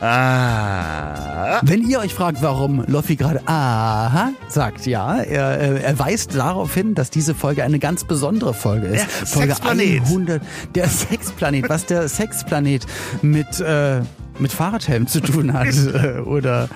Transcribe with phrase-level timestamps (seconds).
[0.00, 1.60] Ah.
[1.62, 6.72] Wenn ihr euch fragt, warum Loffi gerade aha sagt, ja, er, äh, er weist darauf
[6.72, 9.06] hin, dass diese Folge eine ganz besondere Folge ist.
[9.20, 10.02] Der Folge Sexplanet.
[10.02, 10.42] 100,
[10.74, 12.86] der Sexplanet, was der Sexplanet
[13.20, 14.00] mit, äh,
[14.38, 16.68] mit Fahrradhelm zu tun hat äh, oder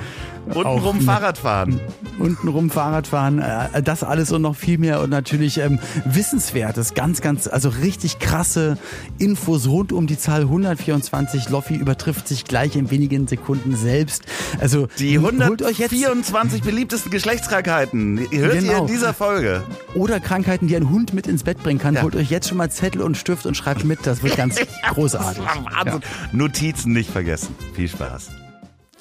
[0.52, 1.80] Untenrum Fahrradfahren.
[2.18, 7.46] untenrum Fahrradfahren, äh, das alles und noch viel mehr und natürlich ähm, wissenswertes, ganz, ganz,
[7.48, 8.76] also richtig krasse
[9.18, 11.48] Infos rund um die Zahl 124.
[11.48, 14.24] Loffi übertrifft sich gleich in wenigen Sekunden selbst.
[14.60, 18.18] Also Die holt euch jetzt 124 beliebtesten Geschlechtskrankheiten.
[18.30, 18.80] Ihr hört ihr Genau.
[18.82, 19.62] in dieser Folge.
[19.94, 21.94] oder Krankheiten, die ein Hund mit ins Bett bringen kann.
[21.94, 22.02] Ja.
[22.02, 24.00] Holt euch jetzt schon mal Zettel und Stift und schreibt mit.
[24.06, 24.56] Das wird ganz
[24.90, 25.42] großartig.
[25.44, 26.00] Wahnsinn.
[26.32, 27.54] Notizen nicht vergessen.
[27.74, 28.28] Viel Spaß.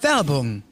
[0.01, 0.63] Werbung.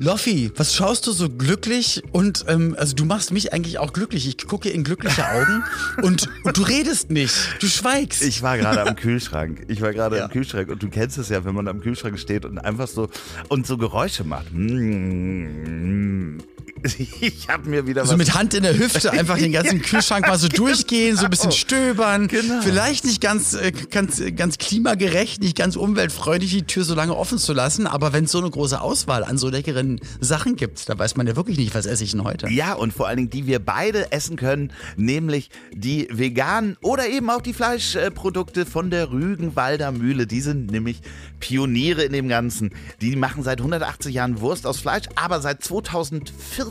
[0.00, 2.02] Loffi, was schaust du so glücklich?
[2.12, 4.28] Und ähm, also du machst mich eigentlich auch glücklich.
[4.28, 5.64] Ich gucke in glückliche Augen
[6.02, 7.34] und, und du redest nicht.
[7.60, 8.22] Du schweigst.
[8.22, 9.64] Ich war gerade am Kühlschrank.
[9.68, 10.24] Ich war gerade Ja.
[10.26, 13.08] am Kühlschrank und du kennst es ja, wenn man am Kühlschrank steht und einfach so
[13.48, 14.46] und so Geräusche macht.
[14.52, 16.38] Mm.
[17.20, 20.26] Ich habe mir wieder so was mit Hand in der Hüfte einfach den ganzen Kühlschrank
[20.26, 22.28] mal so durchgehen, so ein bisschen stöbern.
[22.28, 22.60] Genau.
[22.62, 27.38] Vielleicht nicht ganz, äh, ganz, ganz klimagerecht, nicht ganz umweltfreundlich, die Tür so lange offen
[27.38, 27.86] zu lassen.
[27.86, 31.26] Aber wenn es so eine große Auswahl an so leckeren Sachen gibt, da weiß man
[31.26, 32.48] ja wirklich nicht, was esse ich denn heute.
[32.50, 37.30] Ja, und vor allen Dingen, die wir beide essen können, nämlich die veganen oder eben
[37.30, 40.26] auch die Fleischprodukte von der Rügenwalder Mühle.
[40.26, 41.00] Die sind nämlich
[41.40, 42.70] Pioniere in dem Ganzen.
[43.00, 46.67] Die machen seit 180 Jahren Wurst aus Fleisch, aber seit 2014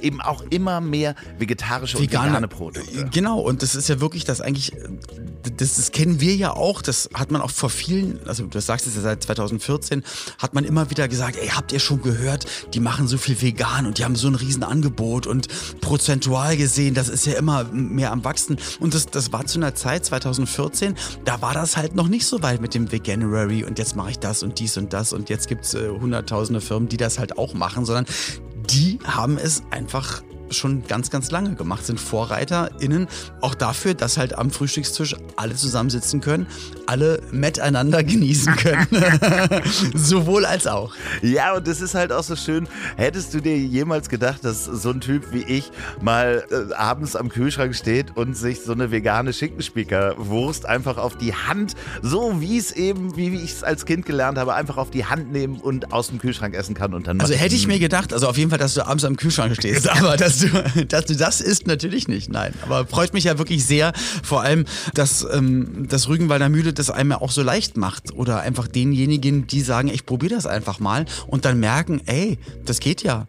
[0.00, 3.08] eben auch immer mehr vegetarische und vegane Produkte.
[3.12, 4.88] Genau, und das ist ja wirklich das eigentlich, äh,
[5.56, 8.86] das, das kennen wir ja auch, das hat man auch vor vielen, also du sagst
[8.86, 10.02] es ja seit 2014,
[10.38, 13.86] hat man immer wieder gesagt, ey, habt ihr schon gehört, die machen so viel vegan
[13.86, 15.48] und die haben so ein Riesenangebot und
[15.80, 18.58] prozentual gesehen, das ist ja immer mehr am Wachsen.
[18.80, 22.42] Und das, das war zu einer Zeit, 2014, da war das halt noch nicht so
[22.42, 25.48] weit mit dem Veganuary und jetzt mache ich das und dies und das und jetzt
[25.48, 28.06] gibt's äh, hunderttausende Firmen, die das halt auch machen, sondern
[28.72, 33.08] die haben es einfach schon ganz, ganz lange gemacht, sind VorreiterInnen
[33.40, 36.46] auch dafür, dass halt am Frühstückstisch alle zusammensitzen können,
[36.86, 38.86] alle miteinander genießen können.
[39.94, 40.94] Sowohl als auch.
[41.22, 42.68] Ja, und das ist halt auch so schön.
[42.96, 47.28] Hättest du dir jemals gedacht, dass so ein Typ wie ich mal äh, abends am
[47.28, 52.72] Kühlschrank steht und sich so eine vegane Schinkenspiekerwurst einfach auf die Hand, so wie es
[52.72, 56.08] eben, wie ich es als Kind gelernt habe, einfach auf die Hand nehmen und aus
[56.08, 57.20] dem Kühlschrank essen kann und dann.
[57.20, 59.88] Also hätte ich mir gedacht, also auf jeden Fall, dass du abends am Kühlschrank stehst,
[59.90, 62.52] aber dass du, dass du das isst, natürlich nicht, nein.
[62.62, 63.92] Aber freut mich ja wirklich sehr,
[64.22, 64.64] vor allem,
[64.94, 69.46] dass ähm, das Rügenwalder Mühle das einem ja auch so leicht macht oder einfach denjenigen,
[69.46, 73.26] die sagen, ich probiere das einfach mal und dann merken, ey, das geht ja.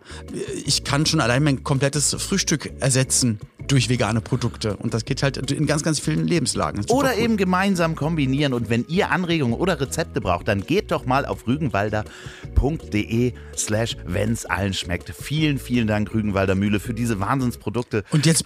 [0.65, 3.39] Ich kann schon allein mein komplettes Frühstück ersetzen
[3.71, 6.83] durch vegane Produkte und das geht halt in ganz, ganz vielen Lebenslagen.
[6.89, 7.23] Oder cool.
[7.23, 8.53] eben gemeinsam kombinieren.
[8.53, 14.45] Und wenn ihr Anregungen oder Rezepte braucht, dann geht doch mal auf rügenwalder.de slash wenn's
[14.45, 15.09] allen schmeckt.
[15.09, 18.03] Vielen, vielen Dank, Rügenwalder Mühle, für diese Wahnsinnsprodukte.
[18.11, 18.45] Und jetzt,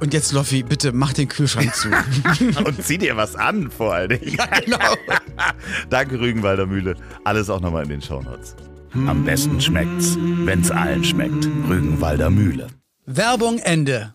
[0.00, 1.88] und jetzt, Loffi, bitte mach den Kühlschrank zu.
[2.64, 4.36] Und zieh dir was an, vor allen Dingen.
[4.64, 4.78] genau.
[5.90, 6.96] Danke, Rügenwalder Mühle.
[7.24, 8.56] Alles auch nochmal in den Shownotes.
[8.94, 11.46] Am besten schmeckt's, wenn's allen schmeckt.
[11.68, 12.68] Rügenwalder Mühle.
[13.06, 14.14] Werbung Ende.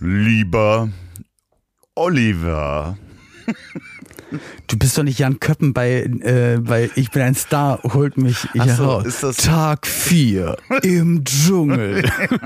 [0.00, 0.88] Lieber
[1.94, 2.96] Oliver.
[4.66, 8.36] Du bist doch nicht Jan Köppen bei, äh, bei Ich bin ein Star, holt mich
[8.52, 9.18] hier so, raus.
[9.20, 12.04] das- Tag 4 im Dschungel.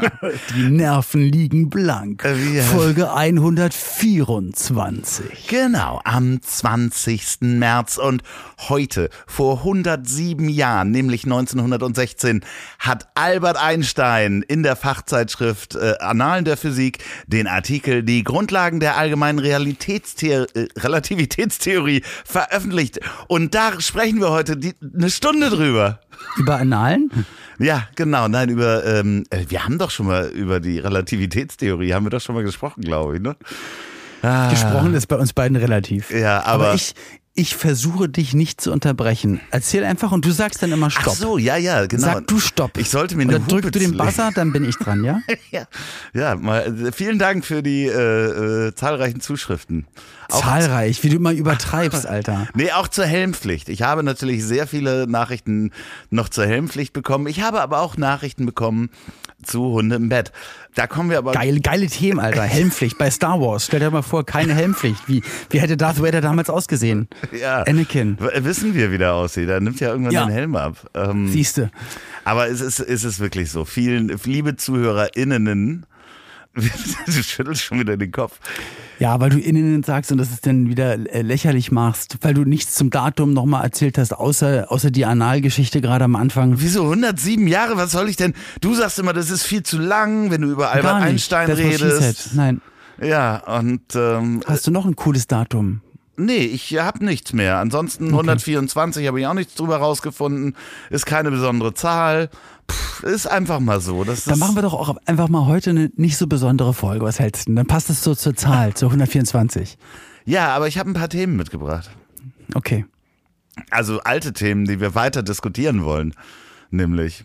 [0.57, 2.25] Die Nerven liegen blank.
[2.25, 5.47] Äh, wie- Folge 124.
[5.49, 7.59] Genau, am 20.
[7.59, 8.23] März und
[8.69, 12.45] heute, vor 107 Jahren, nämlich 1916,
[12.79, 18.97] hat Albert Einstein in der Fachzeitschrift äh, Annalen der Physik den Artikel Die Grundlagen der
[18.97, 20.67] allgemeinen Realitätstheor äh,
[21.75, 23.01] Relativitätstheorie veröffentlicht.
[23.29, 26.01] Und da sprechen wir heute die, eine Stunde drüber.
[26.37, 27.11] Über Annalen?
[27.59, 28.29] Ja, genau.
[28.29, 32.21] Nein, über, ähm, äh, wir haben doch schon mal über die Relativitätstheorie, haben wir doch
[32.21, 33.37] schon mal gesprochen, glaube ich, ne?
[34.51, 36.11] Gesprochen ist bei uns beiden relativ.
[36.11, 36.95] Ja, aber- ich,
[37.37, 39.41] ich versuche dich nicht zu unterbrechen.
[39.51, 41.15] Erzähl einfach und du sagst dann immer Stopp.
[41.17, 42.05] Ach so, ja, ja, genau.
[42.05, 42.79] Sag du Stopp.
[42.79, 43.97] Ich sollte mir eine Oder drückst du den.
[43.97, 45.21] Buzzer, dann bin ich dran, ja?
[45.51, 45.67] ja,
[46.13, 49.87] ja mal, äh, vielen Dank für die äh, äh, zahlreichen Zuschriften.
[50.31, 52.47] Auch Zahlreich, wie du immer übertreibst, Alter.
[52.55, 53.69] Nee, auch zur Helmpflicht.
[53.69, 55.73] Ich habe natürlich sehr viele Nachrichten
[56.11, 57.27] noch zur Helmpflicht bekommen.
[57.27, 58.91] Ich habe aber auch Nachrichten bekommen
[59.45, 60.33] zu Hunde im Bett.
[60.75, 61.33] Da kommen wir aber.
[61.33, 62.43] Geil, geile Themen, Alter.
[62.45, 63.67] Helmpflicht bei Star Wars.
[63.67, 65.07] Stell dir mal vor, keine Helmpflicht.
[65.09, 67.09] Wie, wie hätte Darth Vader damals ausgesehen?
[67.39, 67.63] Ja.
[67.63, 68.17] Anakin.
[68.19, 69.49] Wissen wir, wie der aussieht.
[69.49, 70.25] Er nimmt ja irgendwann Ja.
[70.27, 70.77] den Helm ab.
[70.95, 71.71] Ähm, Siehste.
[72.25, 73.65] aber es ist, es ist wirklich so.
[73.65, 75.87] Vielen, liebe ZuhörerInnen,
[77.07, 78.39] du schüttelst schon wieder den Kopf.
[79.01, 82.45] Ja, weil du innen sagst und das ist dann wieder äh, lächerlich machst, weil du
[82.45, 86.55] nichts zum Datum nochmal erzählt hast, außer, außer die Analgeschichte gerade am Anfang.
[86.59, 87.77] Wieso 107 Jahre?
[87.77, 88.35] Was soll ich denn?
[88.61, 91.09] Du sagst immer, das ist viel zu lang, wenn du über Albert nicht.
[91.09, 92.35] Einstein redest.
[92.35, 92.61] Nein.
[93.03, 95.81] Ja, und ähm, Hast du noch ein cooles Datum?
[96.17, 97.59] Nee, ich habe nichts mehr.
[97.59, 100.55] Ansonsten 124 habe ich auch nichts drüber rausgefunden.
[100.91, 102.31] Ist keine besondere Zahl.
[102.71, 104.05] Pff, ist einfach mal so.
[104.05, 107.05] Das Dann machen wir doch auch einfach mal heute eine nicht so besondere Folge.
[107.05, 107.51] Was hältst du?
[107.51, 107.57] denn?
[107.57, 109.77] Dann passt es so zur Zahl, zur 124.
[110.25, 111.91] ja, aber ich habe ein paar Themen mitgebracht.
[112.55, 112.87] Okay.
[113.71, 116.15] Also alte Themen, die wir weiter diskutieren wollen.
[116.71, 117.25] Nämlich.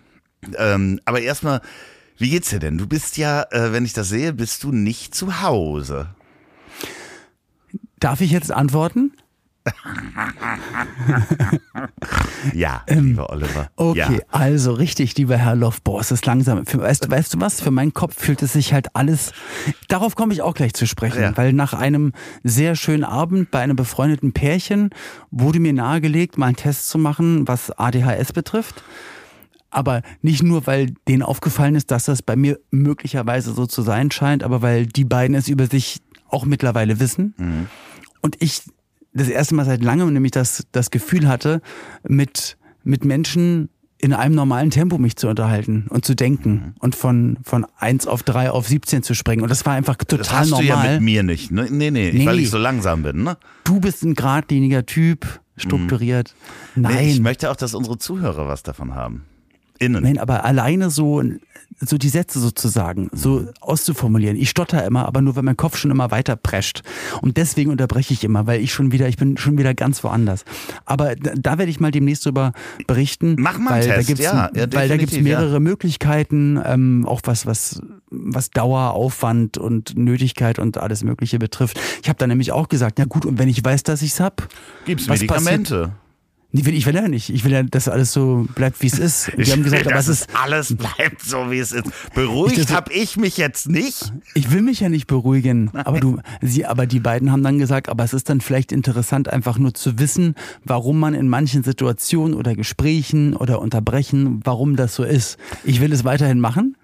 [0.58, 1.62] Ähm, aber erstmal,
[2.18, 2.78] wie geht's dir denn?
[2.78, 6.10] Du bist ja, äh, wenn ich das sehe, bist du nicht zu Hause.
[8.00, 9.14] Darf ich jetzt antworten?
[12.54, 13.62] Ja, lieber Oliver.
[13.62, 14.10] Ähm, Okay, Ja.
[14.30, 16.64] also richtig, lieber Herr Lofbohr, es ist langsam.
[16.66, 17.62] Weißt, weißt du was?
[17.62, 19.32] Für meinen Kopf fühlt es sich halt alles.
[19.88, 21.38] Darauf komme ich auch gleich zu sprechen, Ja.
[21.38, 22.14] weil nach einem
[22.44, 24.90] sehr schönen Abend bei einem befreundeten Pärchen
[25.32, 28.84] wurde mir nahegelegt, mal einen Test zu machen, was ADHS betrifft.
[29.72, 34.10] Aber nicht nur, weil denen aufgefallen ist, dass das bei mir möglicherweise so zu sein
[34.12, 37.68] scheint, aber weil die beiden es über sich auch mittlerweile wissen.
[38.22, 38.64] Und ich
[39.20, 41.62] das erste Mal seit langem nämlich das, das Gefühl hatte,
[42.08, 43.70] mit, mit Menschen
[44.02, 48.24] in einem normalen Tempo mich zu unterhalten und zu denken und von, von 1 auf
[48.24, 49.42] 3 auf 17 zu springen.
[49.44, 50.94] Und das war einfach Das total hast du ja normal.
[50.96, 51.52] mit mir nicht.
[51.52, 51.68] Ne?
[51.70, 52.26] Nee, nee, Nee.
[52.26, 53.24] weil ich so langsam bin.
[53.24, 53.38] Ne?
[53.66, 56.34] du bist ein geradliniger Typ, strukturiert.
[56.76, 56.96] Nein.
[56.96, 59.26] Nee, ich möchte auch, dass unsere Zuhörer was davon haben.
[59.80, 60.04] Innen.
[60.04, 61.22] Nein, aber alleine so,
[61.80, 64.36] so die Sätze sozusagen, so auszuformulieren.
[64.38, 66.84] Ich stotter immer, aber nur, weil mein Kopf schon immer weiter prescht.
[67.22, 70.44] Und deswegen unterbreche ich immer, weil ich schon wieder, ich bin schon wieder ganz woanders.
[70.86, 72.54] Aber da, da werde ich mal demnächst drüber
[72.88, 73.36] berichten.
[73.40, 75.24] Mach mal weil Test, da gibt's, ja, ja, Weil da definitiv, ja.
[75.24, 81.80] mehrere Möglichkeiten, ähm, auch was, was, was Dauer, Aufwand und Nötigkeit und alles Mögliche betrifft.
[82.02, 84.48] Ich habe da nämlich auch gesagt, ja gut, und wenn ich weiß, dass ich's hab,
[84.86, 85.92] Gibt's was Medikamente?
[86.52, 87.30] Nee, will- ich will ja nicht.
[87.30, 89.32] Ich will ja, dass alles so bleibt, wie es ist.
[89.38, 91.86] Die haben gesagt, will, aber es dass ist, alles bleibt so, wie es ist.
[92.16, 94.12] Beruhigt Ich- habe ich mich jetzt nicht.
[94.34, 97.88] Ich will mich ja nicht beruhigen, aber du, sie, aber die beiden haben dann gesagt,
[97.88, 102.34] aber es ist dann vielleicht interessant, einfach nur zu wissen, warum man in manchen Situationen
[102.34, 105.38] oder Gesprächen oder Unterbrechen, warum das so ist.
[105.64, 106.76] Ich will es weiterhin machen.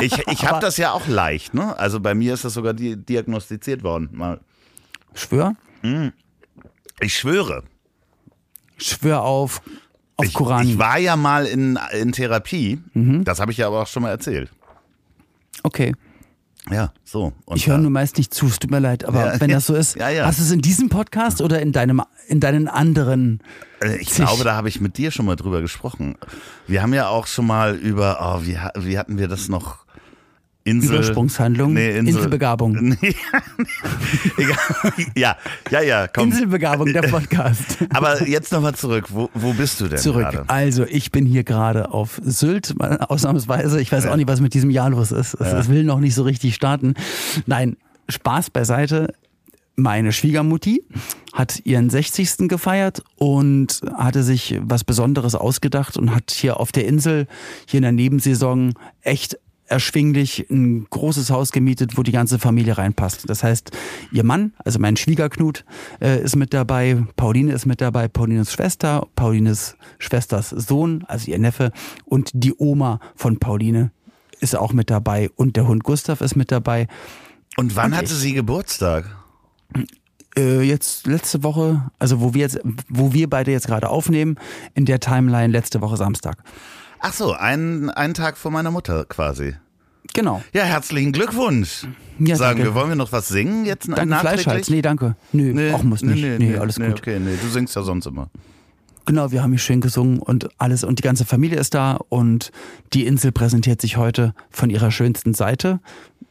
[0.00, 1.54] Ich, ich habe das ja auch leicht.
[1.54, 1.78] Ne?
[1.78, 4.08] Also bei mir ist das sogar di diagnostiziert worden.
[4.10, 4.40] Mal.
[5.14, 5.54] Schwör,
[7.00, 7.62] Ich schwöre.
[8.80, 9.62] Schwör auf,
[10.16, 10.68] auf Ich, Koran.
[10.68, 12.80] ich war ja mal in, in Therapie.
[12.94, 13.24] Mhm.
[13.24, 14.50] Das habe ich ja aber auch schon mal erzählt.
[15.62, 15.94] okay.
[16.70, 17.32] Ja, so.
[17.46, 19.66] Und Ich höre nur meist nicht zu, es tut mir leid, aber Ja, wenn das
[19.66, 20.26] so ist, ja, ja.
[20.26, 23.40] hast du es in diesem Podcast oder in deinem, in deinen anderen?
[23.82, 24.26] Äh, Ich Zig.
[24.26, 26.16] glaube, da habe ich mit dir schon mal drüber gesprochen.
[26.66, 29.86] Wir haben ja auch schon mal über, oh, wie, wie hatten wir das noch?
[30.64, 30.96] Insel.
[30.96, 31.72] Übersprungshandlung?
[31.74, 32.16] Nee, Insel.
[32.16, 32.96] Inselbegabung.
[33.00, 33.14] Nee,
[34.36, 34.58] egal.
[35.16, 35.36] ja,
[35.70, 36.30] ja, ja, komm.
[36.30, 37.78] Inselbegabung, der Podcast.
[37.90, 39.06] Aber jetzt nochmal zurück.
[39.10, 40.30] Wo, wo bist du denn Zurück.
[40.30, 40.48] gerade?
[40.48, 43.80] Also, ich bin hier gerade auf Sylt, ausnahmsweise.
[43.80, 45.34] Ich weiß auch nicht, was mit diesem Jahr los ist.
[45.34, 46.94] Es, es will noch nicht so richtig starten.
[47.46, 47.76] Nein,
[48.08, 49.14] Spaß beiseite.
[49.76, 50.84] Meine Schwiegermutti
[51.32, 52.48] hat ihren 60.
[52.48, 57.26] gefeiert und hatte sich was Besonderes ausgedacht und hat hier auf der Insel,
[57.66, 59.38] hier in der Nebensaison, echt
[59.70, 63.28] erschwinglich ein großes Haus gemietet, wo die ganze Familie reinpasst.
[63.30, 63.70] Das heißt,
[64.12, 65.64] ihr Mann, also mein Schwiegerknut,
[66.00, 71.38] äh, ist mit dabei, Pauline ist mit dabei, Paulines Schwester, Paulines Schwesters Sohn, also ihr
[71.38, 71.72] Neffe,
[72.04, 73.92] und die Oma von Pauline
[74.40, 76.88] ist auch mit dabei und der Hund Gustav ist mit dabei.
[77.56, 78.18] Und wann Und hatte ich.
[78.18, 79.16] sie Geburtstag?
[80.36, 84.36] Äh, jetzt letzte Woche, also wo wir jetzt, wo wir beide jetzt gerade aufnehmen,
[84.74, 86.42] in der Timeline letzte Woche Samstag.
[87.00, 89.54] Ach so, einen, einen Tag vor meiner Mutter quasi.
[90.12, 90.42] Genau.
[90.52, 91.86] Ja, herzlichen Glückwunsch.
[92.18, 92.74] Ja, Sagen danke.
[92.74, 94.42] wir, wollen wir noch was singen jetzt Danke nachträglich?
[94.42, 94.70] Fleischhals.
[94.70, 95.16] Nee, danke.
[95.32, 96.38] Nö, auch muss nicht.
[96.38, 96.98] Nee, alles nee, gut.
[96.98, 98.28] Okay, nee, du singst ja sonst immer.
[99.06, 102.52] Genau, wir haben hier schön gesungen und alles und die ganze Familie ist da und
[102.92, 105.80] die Insel präsentiert sich heute von ihrer schönsten Seite.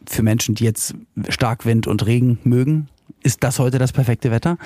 [0.05, 0.93] Für Menschen, die jetzt
[1.29, 2.87] stark Wind und Regen mögen,
[3.23, 4.57] ist das heute das perfekte Wetter.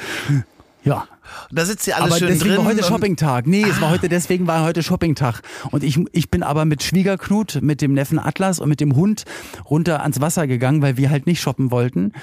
[0.84, 1.08] Ja,
[1.52, 2.58] Da sitzt ihr alle aber schön deswegen drin.
[2.60, 3.48] war heute und- Shoppingtag.
[3.48, 5.42] Nee, es war heute, deswegen war heute Shoppingtag.
[5.72, 9.24] Und ich, ich bin aber mit Schwiegerknut, mit dem Neffen Atlas und mit dem Hund
[9.70, 12.14] runter ans Wasser gegangen, weil wir halt nicht shoppen wollten.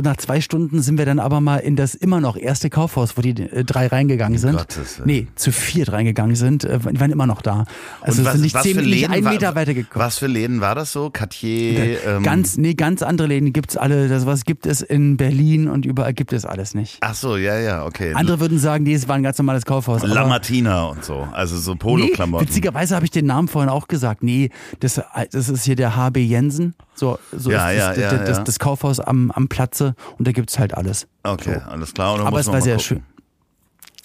[0.00, 3.18] Und nach zwei Stunden sind wir dann aber mal in das immer noch erste Kaufhaus,
[3.18, 4.56] wo die äh, drei reingegangen sind.
[4.56, 6.64] Gottes nee, zu viert reingegangen sind.
[6.64, 7.66] Äh, die waren immer noch da.
[8.00, 10.02] Also was, sind nicht zehn, nicht Läden einen war- Meter weitergekommen.
[10.06, 11.10] Was für Läden war das so?
[11.10, 12.02] Cartier?
[12.06, 14.08] Ähm, Ganz, nee, ganz andere Läden gibt's alle.
[14.08, 16.96] Das was gibt es in Berlin und überall gibt es alles nicht.
[17.02, 18.14] Ach so, ja, ja, okay.
[18.14, 20.02] Andere würden sagen, nee, es war ein ganz normales Kaufhaus.
[20.02, 21.28] La Martina und so.
[21.32, 22.46] Also so Nee, Polo-Klamotten.
[22.48, 24.22] witzigerweise habe ich den Namen vorhin auch gesagt.
[24.22, 24.98] Nee, das,
[25.30, 26.74] das ist hier der HB Jensen.
[27.00, 30.28] So, so Ja, ist ja, das, ja, das, das, das Kaufhaus am, am Platze und
[30.28, 31.08] da gibt's halt alles.
[31.24, 32.20] okay, alles klar.
[32.20, 32.86] Aber es war sehr gucken.
[32.86, 33.02] schön.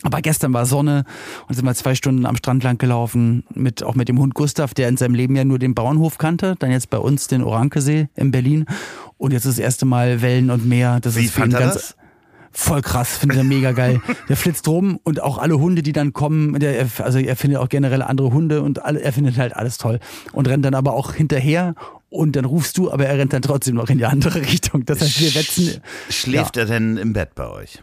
[0.04, 1.04] Aber gestern war Sonne
[1.48, 4.74] und sind wir zwei Stunden am Strand lang gelaufen, mit, auch mit dem Hund Gustav,
[4.74, 8.08] der in seinem Leben ja nur den Bauernhof kannte, dann jetzt bei uns den Orankesee
[8.16, 8.66] in Berlin
[9.18, 11.00] und jetzt das erste Mal Wellen und Meer.
[11.02, 11.96] Das Wie ist für ihn ganz, das?
[12.58, 14.00] Voll krass, findet er mega geil.
[14.30, 17.68] Der flitzt rum und auch alle Hunde, die dann kommen, der, also er findet auch
[17.68, 20.00] generell andere Hunde und alle, er findet halt alles toll.
[20.32, 21.76] Und rennt dann aber auch hinterher
[22.10, 24.86] und dann rufst du, aber er rennt dann trotzdem noch in die andere Richtung.
[24.86, 25.82] Das heißt, wir wetzen.
[26.10, 27.80] Schläft er denn im Bett bei euch?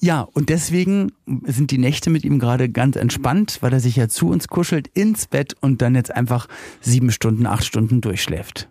[0.00, 1.12] Ja, und deswegen
[1.44, 4.88] sind die Nächte mit ihm gerade ganz entspannt, weil er sich ja zu uns kuschelt
[4.88, 6.48] ins Bett und dann jetzt einfach
[6.80, 8.68] sieben Stunden, acht Stunden durchschläft.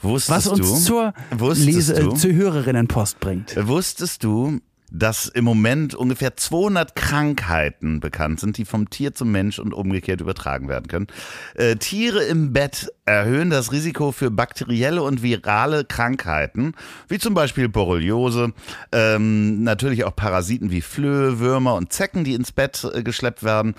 [0.00, 1.14] Wusstest Was uns du, zur,
[1.54, 3.56] Lese, du, äh, zur Hörerinnenpost bringt.
[3.68, 4.60] Wusstest du,
[4.90, 10.20] dass im Moment ungefähr 200 Krankheiten bekannt sind, die vom Tier zum Mensch und umgekehrt
[10.20, 11.08] übertragen werden können?
[11.54, 16.74] Äh, Tiere im Bett erhöhen das Risiko für bakterielle und virale Krankheiten,
[17.08, 18.52] wie zum Beispiel Borreliose,
[18.92, 23.74] ähm, natürlich auch Parasiten wie Flöhe, Würmer und Zecken, die ins Bett äh, geschleppt werden.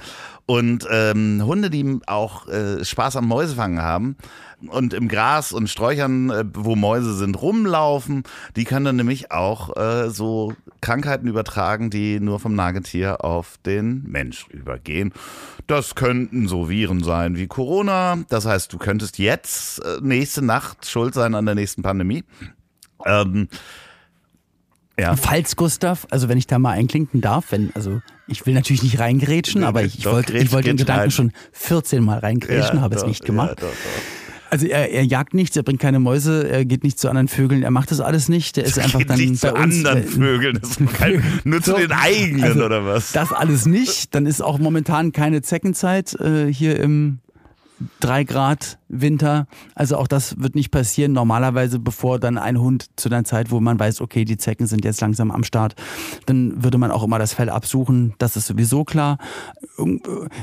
[0.48, 4.18] Und ähm, Hunde, die auch äh, Spaß am Mäusefangen haben
[4.68, 8.24] und im Gras und Sträuchern, äh, wo Mäuse sind, rumlaufen,
[8.56, 14.04] die können dann nämlich auch äh, so Krankheiten übertragen, die nur vom Nagetier auf den
[14.08, 15.14] Mensch übergehen.
[15.68, 18.18] Das könnten so Viren sein wie Corona.
[18.30, 22.24] Das heißt, du könntest jetzt äh, nächste Nacht schuld sein an der nächsten Pandemie.
[23.06, 23.48] Ähm,
[25.00, 25.16] ja.
[25.16, 29.00] Falls Gustav, also wenn ich da mal einklinken darf, wenn, also ich will natürlich nicht
[29.00, 31.12] reingrätschen, aber ich, Doch, wollte, ich wollte den Gedanken rein.
[31.12, 33.50] schon 14 Mal reingrätschen, Ja, habe es nicht gemacht.
[33.62, 34.02] Ja, doch, doch.
[34.52, 37.62] Also er, er jagt nichts, er bringt keine Mäuse, er geht nicht zu anderen Vögeln,
[37.62, 38.58] er macht das alles nicht.
[38.58, 39.64] Der ist einfach Geht dann nicht bei zu uns.
[39.86, 43.12] anderen äh, Vögeln, das kein, nur zu So, den eigenen also oder was?
[43.12, 44.16] Das alles nicht.
[44.16, 47.20] Dann ist auch momentan keine Zeckenzeit äh, hier im
[48.00, 49.48] 3 Grad Winter.
[49.76, 51.14] Also auch das wird nicht passieren.
[51.14, 54.84] Normalerweise, bevor dann ein Hund zu einer Zeit, wo man weiß, okay, die Zecken sind
[54.84, 55.76] jetzt langsam am Start,
[56.26, 58.14] dann würde man auch immer das Fell absuchen.
[58.18, 59.18] Das ist sowieso klar.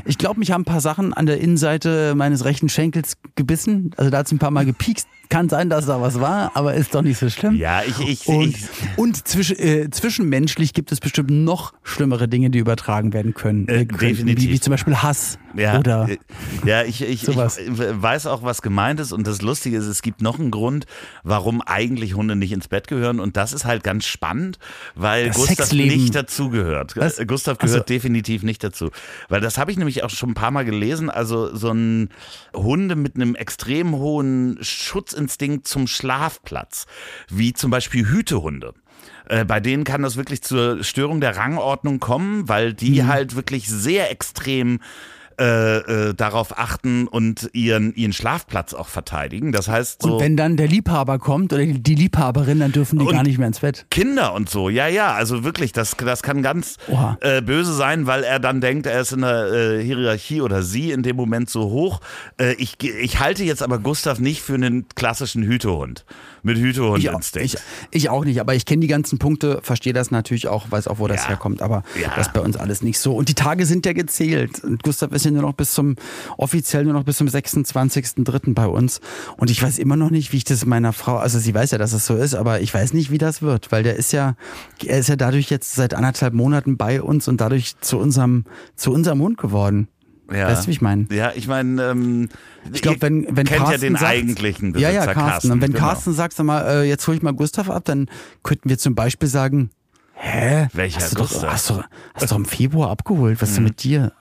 [0.05, 3.91] Ich glaube, mich haben ein paar Sachen an der Innenseite meines rechten Schenkels gebissen.
[3.97, 5.09] Also da hat es ein paar Mal gepiekst.
[5.29, 7.57] Kann sein, dass da was war, aber ist doch nicht so schlimm.
[7.57, 8.65] Ja, ich, ich, Und, ich
[8.97, 13.67] und zwischen, äh, zwischenmenschlich gibt es bestimmt noch schlimmere Dinge, die übertragen werden können.
[13.69, 14.49] Äh, Äh, könnten, definitiv.
[14.49, 15.39] Wie, wie zum Beispiel Hass.
[15.55, 16.19] Ja, Oder äh,
[16.67, 17.59] ja ich, ich, ich sowas.
[17.67, 19.13] weiß auch, was gemeint ist.
[19.13, 20.85] Und das Lustige ist, es gibt noch einen Grund,
[21.25, 23.21] warum eigentlich Hunde nicht ins Bett gehören.
[23.21, 24.59] Und das ist halt ganz spannend,
[24.95, 25.97] weil Das Gustav Sexleben.
[26.03, 26.95] nicht dazugehört.
[26.97, 28.91] Äh, Gustav gehört definitiv nicht dazu.
[29.29, 31.09] Weil das habe ich nämlich auch schon ein paar Mal gelesen.
[31.11, 32.11] Also so ein
[32.55, 34.59] Hunde mit einem extrem hohen
[35.17, 36.87] Schutzinstinkt zum Schlafplatz,
[37.29, 38.75] wie zum Beispiel Hütehunde.
[39.29, 43.07] Äh, Bei denen kann das wirklich zur Störung der Rangordnung kommen, weil die Mhm.
[43.09, 44.81] halt wirklich sehr extrem
[45.39, 49.53] äh, äh, darauf achten und ihren, ihren Schlafplatz auch verteidigen.
[49.53, 50.15] Das heißt so.
[50.15, 53.49] und wenn dann der Liebhaber kommt oder die Liebhaberin, dann dürfen die gar nicht mehr
[53.49, 53.87] ins Bett.
[53.91, 56.77] Kinder und so, ja, ja, also wirklich, das, das kann ganz
[57.21, 60.91] äh, böse sein, weil er dann denkt, er ist in der äh, Hierarchie oder sie
[60.91, 62.01] in dem Moment so hoch.
[62.41, 66.05] Äh, ich, ich halte jetzt aber Gustav nicht für einen klassischen Hütehund
[66.43, 67.55] mit Ich, auch- Hütehundinstinkt.
[67.55, 67.57] ich,
[67.91, 70.99] ich auch nicht, aber ich kenne die ganzen Punkte, verstehe das natürlich auch, weiß auch,
[70.99, 71.29] wo das Ja.
[71.31, 72.13] herkommt, aber Ja.
[72.17, 73.15] das ist bei uns alles nicht so.
[73.17, 74.63] Und die Tage sind ja gezählt.
[74.65, 75.97] Und Gustav ist ja nur noch bis zum,
[76.37, 78.55] offiziell nur noch bis zum 26.03.
[78.55, 79.01] bei uns.
[79.37, 81.79] Und ich weiß immer noch nicht, wie ich das meiner Frau, also sie weiß ja,
[81.79, 84.35] dass es so ist, aber ich weiß nicht, wie das wird, weil der ist ja,
[84.85, 88.93] er ist ja dadurch jetzt seit anderthalb Monaten bei uns und dadurch zu unserem, zu
[88.93, 89.89] unserem Hund geworden.
[90.33, 90.49] Ja.
[90.49, 91.07] Weißt du, wie ich meine?
[91.11, 92.29] Ja, ich meine, ähm,
[92.73, 95.53] Ich glaube, wenn, wenn kennt Carsten ja den sagt, eigentlichen Ja, Besitzer ja, Carsten.
[95.53, 95.87] Und wenn genau.
[95.87, 98.09] Carsten sagt, sag mal, äh, jetzt hole ich mal Gustav ab, dann
[98.43, 99.71] könnten wir zum Beispiel sagen,
[100.15, 100.69] hä?
[100.73, 101.43] Welcher hast du, doch, Gustav?
[101.43, 101.53] Mhm.
[101.53, 101.83] hast, du,
[102.15, 104.13] hast du doch im Februar abgeholt, was ist denn mit dir?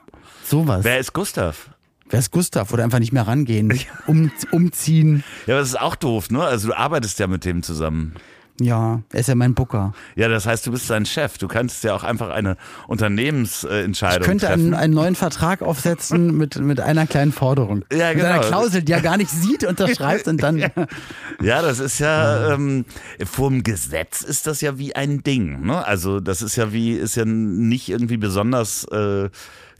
[0.44, 0.84] Sowas.
[0.84, 1.70] Wer, Wer ist Gustav?
[2.12, 2.72] ist Gustav?
[2.72, 3.74] Oder einfach nicht mehr rangehen,
[4.08, 5.24] um, umziehen.
[5.48, 6.44] Ja, aber das ist auch doof, ne?
[6.44, 8.14] Also du arbeitest ja mit dem zusammen.
[8.62, 9.94] Ja, er ist ja mein Booker.
[10.16, 11.38] Ja, das heißt, du bist sein Chef.
[11.38, 12.56] Du kannst ja auch einfach eine
[12.88, 17.84] Unternehmensentscheidung Ich könnte einen, einen neuen Vertrag aufsetzen mit, mit einer kleinen Forderung.
[17.92, 18.48] Ja, Mit einer genau.
[18.48, 20.58] Klausel, die er gar nicht sieht, unterschreibt und dann.
[21.42, 22.86] Ja, das ist ja ähm,
[23.26, 25.66] vom Gesetz ist das ja wie ein Ding.
[25.66, 25.86] Ne?
[25.86, 29.30] Also das ist ja wie ist ja nicht irgendwie besonders äh,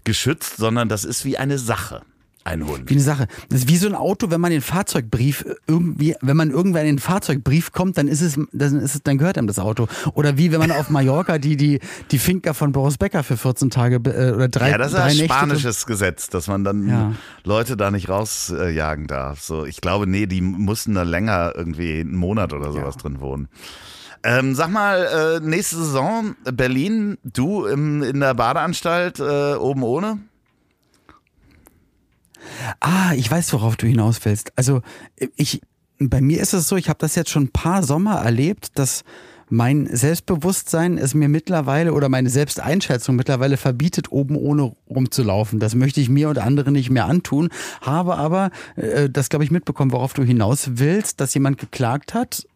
[0.04, 2.02] geschützt, sondern das ist wie eine Sache.
[2.48, 2.88] Ein Hund.
[2.92, 3.28] Wie eine Sache.
[3.50, 6.98] Das ist wie so ein Auto, wenn man den Fahrzeugbrief irgendwie, wenn man irgendwann in
[6.98, 9.88] den Fahrzeugbrief kommt, dann ist es, dann ist es, dann gehört einem das Auto.
[10.14, 11.80] Oder wie wenn man auf Mallorca die, die,
[12.12, 15.08] die Finca von Boris Becker für 14 Tage äh, oder drei, Ja, das ist ein
[15.18, 15.26] Nächte.
[15.34, 17.14] spanisches Gesetz, dass man dann Ja.
[17.44, 19.42] Leute da nicht rausjagen darf.
[19.42, 23.48] So, ich glaube, nee, die mussten da länger irgendwie einen Monat oder sowas drin wohnen.
[24.24, 30.20] Ähm, sag mal, äh, nächste Saison Berlin, du im, in der Badeanstalt äh, oben ohne?
[32.80, 34.52] Ah, ich weiß, worauf du hinaus willst.
[34.56, 34.82] Also
[35.36, 35.62] ich,
[36.00, 39.04] bei mir ist es so, ich habe das jetzt schon ein paar Sommer erlebt, dass
[39.50, 45.60] mein Selbstbewusstsein es mir mittlerweile oder meine Selbsteinschätzung mittlerweile verbietet, oben ohne rumzulaufen.
[45.60, 47.50] Das möchte ich mir und anderen nicht mehr antun.
[47.82, 52.48] Habe aber äh, das, glaube ich, mitbekommen, worauf du hinaus willst, dass jemand geklagt hat.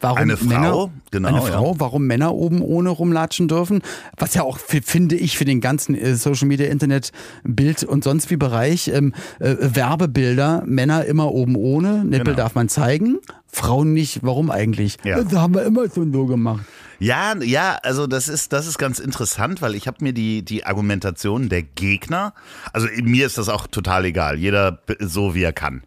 [0.00, 1.44] Warum Eine Frau, Männer, genau, eine ja.
[1.44, 3.82] Frau, warum Männer oben ohne rumlatschen dürfen,
[4.16, 7.12] was ja auch fi- finde ich für den ganzen äh, Social Media, Internet,
[7.44, 12.36] Bild und sonst wie Bereich ähm, äh, Werbebilder, Männer immer oben ohne, Nippel Genau.
[12.36, 14.96] darf man zeigen, Frauen nicht, warum eigentlich?
[15.04, 15.22] Ja.
[15.22, 16.64] Das haben wir immer so und so gemacht.
[16.98, 20.64] Ja, ja, also das ist, das ist ganz interessant, weil ich habe mir die, die
[20.64, 22.32] Argumentation der Gegner,
[22.72, 25.82] also mir ist das auch total egal, jeder so wie er kann.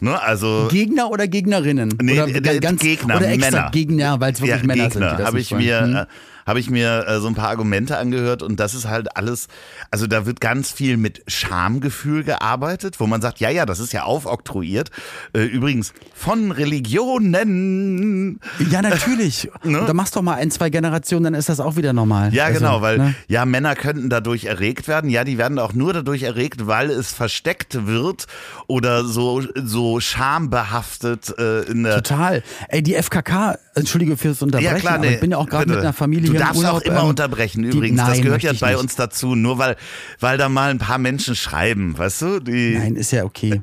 [0.00, 0.20] Ne?
[0.20, 1.96] Also Gegner oder Gegnerinnen?
[2.02, 3.70] Nee, oder der- ganz, Gegner, oder extra Männer.
[3.70, 5.26] Gegner, weil es wirklich ja, Männer Gegner sind.
[5.26, 5.80] habe ich mir.
[5.80, 6.06] Hm.
[6.46, 9.48] Habe ich mir äh, so ein paar Argumente angehört und das ist halt alles,
[9.90, 13.92] also da wird ganz viel mit Schamgefühl gearbeitet, wo man sagt, ja, ja, das ist
[13.92, 14.90] ja aufoktroyiert.
[15.34, 18.40] Äh, übrigens von Religionen.
[18.70, 19.50] Ja, natürlich.
[19.64, 19.82] Ne?
[19.86, 22.34] Da machst du doch mal ein, zwei Generationen, dann ist das auch wieder normal.
[22.34, 23.14] Ja, Also, genau, weil ne?
[23.28, 25.08] ja, Männer könnten dadurch erregt werden.
[25.08, 28.26] Ja, die werden auch nur dadurch erregt, weil es versteckt wird
[28.66, 32.42] oder so so schambehaftet äh, in der Total.
[32.68, 35.78] Ey, die FKK, entschuldige fürs Unterbrechen, Ja, klar, nee, ich bin ja auch gerade mit
[35.78, 37.98] einer Familie Du darfst Urlaub, auch immer ähm, unterbrechen die- übrigens.
[37.98, 38.80] das nein, gehört ja bei nicht.
[38.80, 39.34] uns dazu.
[39.34, 39.76] Nur weil,
[40.20, 42.40] weil da mal ein paar Menschen schreiben, weißt du?
[42.40, 43.60] Die, Nein, ist ja okay.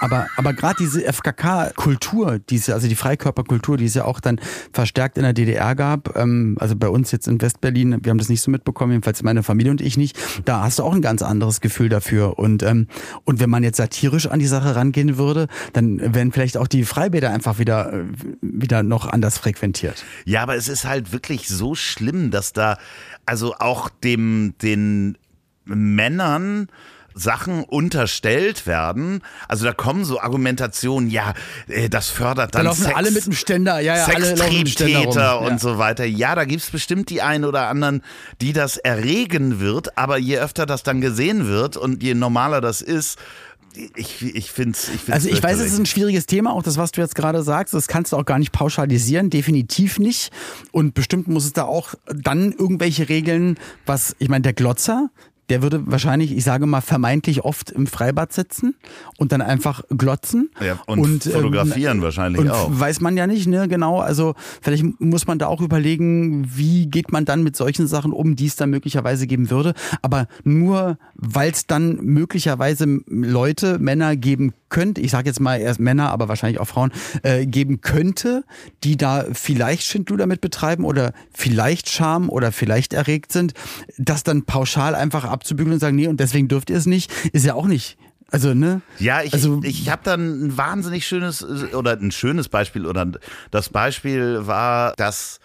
[0.00, 4.40] Aber, aber gerade diese FKK-Kultur, diese, also die Freikörperkultur, die es ja auch dann
[4.72, 8.28] verstärkt in der DDR gab, ähm, also bei uns jetzt in Westberlin, wir haben das
[8.28, 11.22] nicht so mitbekommen, jedenfalls meine Familie und ich nicht, da hast du auch ein ganz
[11.22, 12.38] anderes Gefühl dafür.
[12.38, 12.88] Und, ähm,
[13.24, 16.84] und wenn man jetzt satirisch an die Sache rangehen würde, dann werden vielleicht auch die
[16.84, 18.04] Freibäder einfach wieder, äh,
[18.42, 19.53] wieder noch anders frequentiert.
[20.24, 22.78] Ja, aber es ist halt wirklich so schlimm, dass da
[23.26, 25.16] also auch dem den
[25.64, 26.68] Männern
[27.16, 29.22] Sachen unterstellt werden.
[29.46, 31.32] Also da kommen so Argumentationen, ja,
[31.68, 32.96] äh, das fördert Da dann laufen Sex.
[32.96, 34.04] alle mit dem Ständer, ja, ja.
[34.04, 35.58] Sextriebtäter und Ja.
[35.58, 36.04] so weiter.
[36.04, 38.02] Ja, da gibt's bestimmt die einen oder anderen,
[38.40, 42.82] die das erregen wird, aber je öfter das dann gesehen wird und je normaler das
[42.82, 43.16] ist,
[43.96, 44.88] ich, ich finde es.
[44.88, 47.42] Ich Also ich weiß, es ist ein schwieriges Thema, auch das, was du jetzt gerade
[47.42, 50.30] sagst, das kannst du auch gar nicht pauschalisieren, definitiv nicht.
[50.72, 55.10] Und bestimmt muss es da auch dann irgendwelche Regeln, was, ich meine, der Glotzer,
[55.48, 58.74] der würde wahrscheinlich, ich sage mal, vermeintlich oft im Freibad sitzen
[59.18, 60.50] und dann einfach glotzen.
[60.64, 62.68] Ja, und fotografieren wahrscheinlich und auch.
[62.70, 64.00] Weiß man ja nicht, ne, genau.
[64.00, 68.36] Also vielleicht muss man da auch überlegen, wie geht man dann mit solchen Sachen um,
[68.36, 69.74] die es dann möglicherweise geben würde.
[70.02, 75.78] Aber nur weil es dann möglicherweise Leute, Männer geben könnte, ich sage jetzt mal erst
[75.78, 76.90] Männer, aber wahrscheinlich auch Frauen,
[77.22, 78.42] äh, geben könnte,
[78.82, 83.54] die da vielleicht Schindluder mit betreiben oder vielleicht Scham oder vielleicht erregt sind,
[83.98, 87.46] das dann pauschal einfach abzubügeln und sagen, nee, und deswegen dürft ihr es nicht, ist
[87.46, 87.96] ja auch nicht.
[88.32, 88.80] Also, ne?
[88.98, 93.06] Ja, ich, Also- ich habe dann ein wahnsinnig schönes oder ein schönes Beispiel oder
[93.52, 95.38] das Beispiel war, dass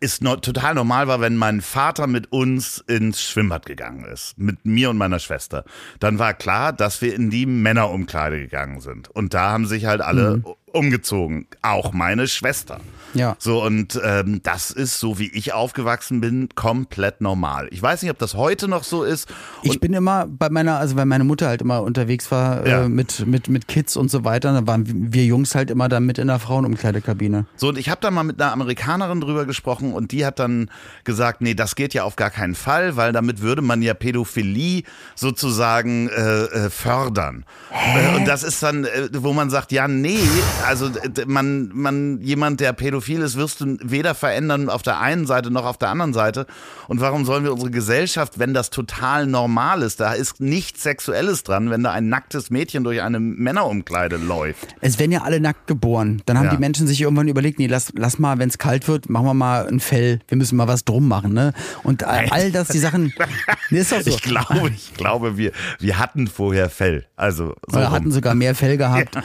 [0.00, 4.64] es no, total normal war, wenn mein Vater mit uns ins Schwimmbad gegangen ist, mit
[4.64, 5.64] mir und meiner Schwester.
[6.00, 9.08] Dann war klar, dass wir in die Männerumkleide gegangen sind.
[9.08, 10.42] Und da haben sich halt alle
[10.74, 12.80] umgezogen, auch meine Schwester.
[13.14, 13.36] Ja.
[13.38, 17.68] So, und ähm, das ist, so wie ich aufgewachsen bin, komplett normal.
[17.70, 19.28] Ich weiß nicht, ob das heute noch so ist.
[19.62, 22.84] Ich bin immer bei meiner, also weil meine Mutter halt immer unterwegs war Ja.
[22.84, 26.06] äh, mit, mit, mit Kids und so weiter, dann waren wir Jungs halt immer dann
[26.06, 27.44] mit in der Frauenumkleidekabine.
[27.56, 30.70] So, und ich habe da mal mit einer Amerikanerin drüber gesprochen und die hat dann
[31.04, 34.84] gesagt, nee, das geht ja auf gar keinen Fall, weil damit würde man ja Pädophilie
[35.14, 37.44] sozusagen äh, äh, fördern.
[37.70, 40.18] Äh, und das ist dann, äh, wo man sagt, ja, nee,
[40.62, 40.90] also
[41.26, 45.64] man, man, jemand, der pädophil ist, wirst du weder verändern auf der einen Seite noch
[45.64, 46.46] auf der anderen Seite.
[46.88, 51.42] Und warum sollen wir unsere Gesellschaft, wenn das total normal ist, da ist nichts Sexuelles
[51.44, 54.74] dran, wenn da ein nacktes Mädchen durch eine Männerumkleide läuft.
[54.80, 56.22] Es werden ja alle nackt geboren.
[56.26, 56.50] Dann haben Ja.
[56.52, 59.34] die Menschen sich irgendwann überlegt, nee, lass, lass mal, wenn es kalt wird, machen wir
[59.34, 60.20] mal ein Fell.
[60.28, 61.52] Wir müssen mal was drum machen, ne?
[61.82, 63.12] Und all, all das, die Sachen,
[63.70, 64.10] nee, ist doch so.
[64.10, 67.06] Ich glaube, ich glaube, wir, wir hatten vorher Fell.
[67.16, 69.16] Also so hatten sogar mehr Fell gehabt.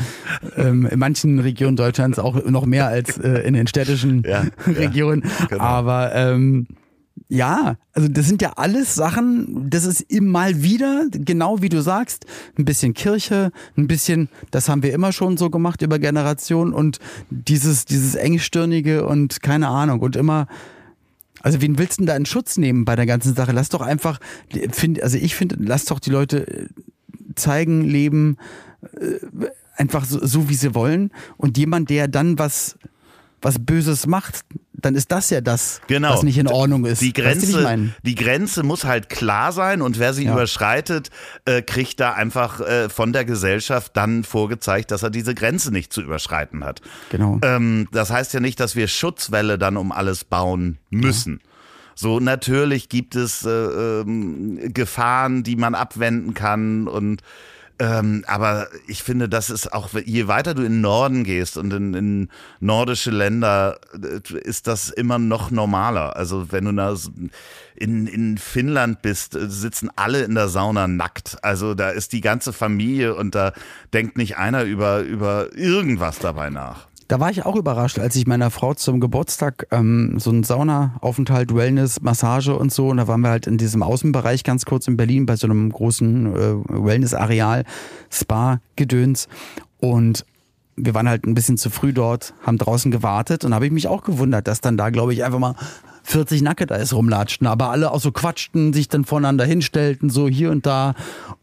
[0.56, 4.74] Ähm, in manchen Regionen Deutschlands auch noch mehr als äh, in den städtischen Ja, ja,
[4.74, 5.24] Regionen.
[5.50, 5.64] genau.
[5.64, 6.68] Aber ähm,
[7.30, 11.82] ja, also das sind ja alles Sachen, das ist immer mal wieder, genau wie du
[11.82, 12.26] sagst,
[12.58, 17.00] ein bisschen Kirche, ein bisschen, das haben wir immer schon so gemacht über Generationen und
[17.30, 20.48] dieses, dieses engstirnige und keine Ahnung und immer,
[21.42, 23.52] also wen willst du denn da in Schutz nehmen bei der ganzen Sache?
[23.52, 24.20] Lass doch einfach,
[24.72, 26.70] find, also ich finde, lass doch die Leute
[27.36, 28.38] zeigen, leben,
[28.94, 31.12] äh, einfach so, so wie sie wollen.
[31.38, 32.78] Und jemand, der dann was,
[33.42, 34.42] was Böses macht,
[34.80, 36.14] dann ist das ja das, Genau.
[36.14, 37.02] was nicht in Ordnung ist.
[37.02, 37.96] Die Weißt du, Grenze, ich meine?
[38.04, 40.34] die Grenze muss halt klar sein und wer sie Ja.
[40.34, 41.10] überschreitet,
[41.46, 45.92] äh, kriegt da einfach äh, von der Gesellschaft dann vorgezeigt, dass er diese Grenze nicht
[45.92, 46.82] zu überschreiten hat.
[47.10, 47.40] Genau.
[47.44, 51.42] Ähm, das heißt ja nicht, dass wir Schutzwälle dann um alles bauen müssen.
[51.96, 57.24] So natürlich gibt es äh, ähm, Gefahren, die man abwenden kann und
[57.80, 61.72] ähm, aber ich finde, das ist auch, je weiter du in den Norden gehst und
[61.72, 66.16] in, in nordische Länder, äh, ist das immer noch normaler.
[66.16, 66.96] Also wenn du da
[67.76, 71.38] in, in Finnland bist, äh, sitzen alle in der Sauna nackt.
[71.44, 73.54] Also da ist die ganze Familie und da
[73.94, 76.88] denkt nicht einer über, über irgendwas dabei nach.
[77.08, 81.56] Da war ich auch überrascht, als ich meiner Frau zum Geburtstag ähm, so einen Saunaaufenthalt,
[81.56, 82.90] Wellness, Massage und so.
[82.90, 85.72] Und da waren wir halt in diesem Außenbereich ganz kurz in Berlin bei so einem
[85.72, 87.64] großen äh, Wellness-Areal,
[88.12, 89.30] Spa-Gedöns.
[89.80, 90.26] Und
[90.76, 93.88] wir waren halt ein bisschen zu früh dort, haben draußen gewartet und habe ich mich
[93.88, 95.56] auch gewundert, dass dann da, glaube ich, einfach mal
[96.04, 100.28] 40 Nacke da ist rumlatschten, aber alle auch so quatschten, sich dann voneinander hinstellten, so
[100.28, 100.94] hier und da.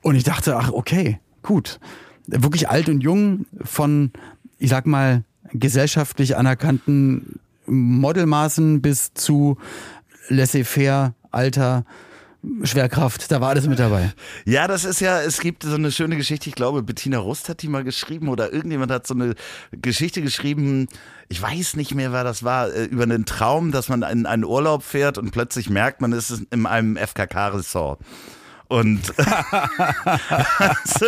[0.03, 1.81] Und ich dachte, ach, okay, gut.
[2.27, 4.13] Wirklich alt und jung von,
[4.59, 9.57] ich sag mal, gesellschaftlich anerkannten Modelmaßen bis zu
[10.29, 11.85] laissez-faire, Alter,
[12.63, 14.13] Schwerkraft, da war alles mit dabei.
[14.45, 17.63] Ja, das ist ja, es gibt so eine schöne Geschichte, ich glaube, Bettina Rust hat
[17.63, 19.35] die mal geschrieben oder irgendjemand hat so eine
[19.73, 20.89] Geschichte geschrieben,
[21.29, 24.45] ich weiß nicht mehr, wer das war, äh, über einen Traum, dass man in einen
[24.45, 28.01] Urlaub fährt und plötzlich merkt, man ist in einem FKK-Ressort.
[28.69, 31.07] Und also,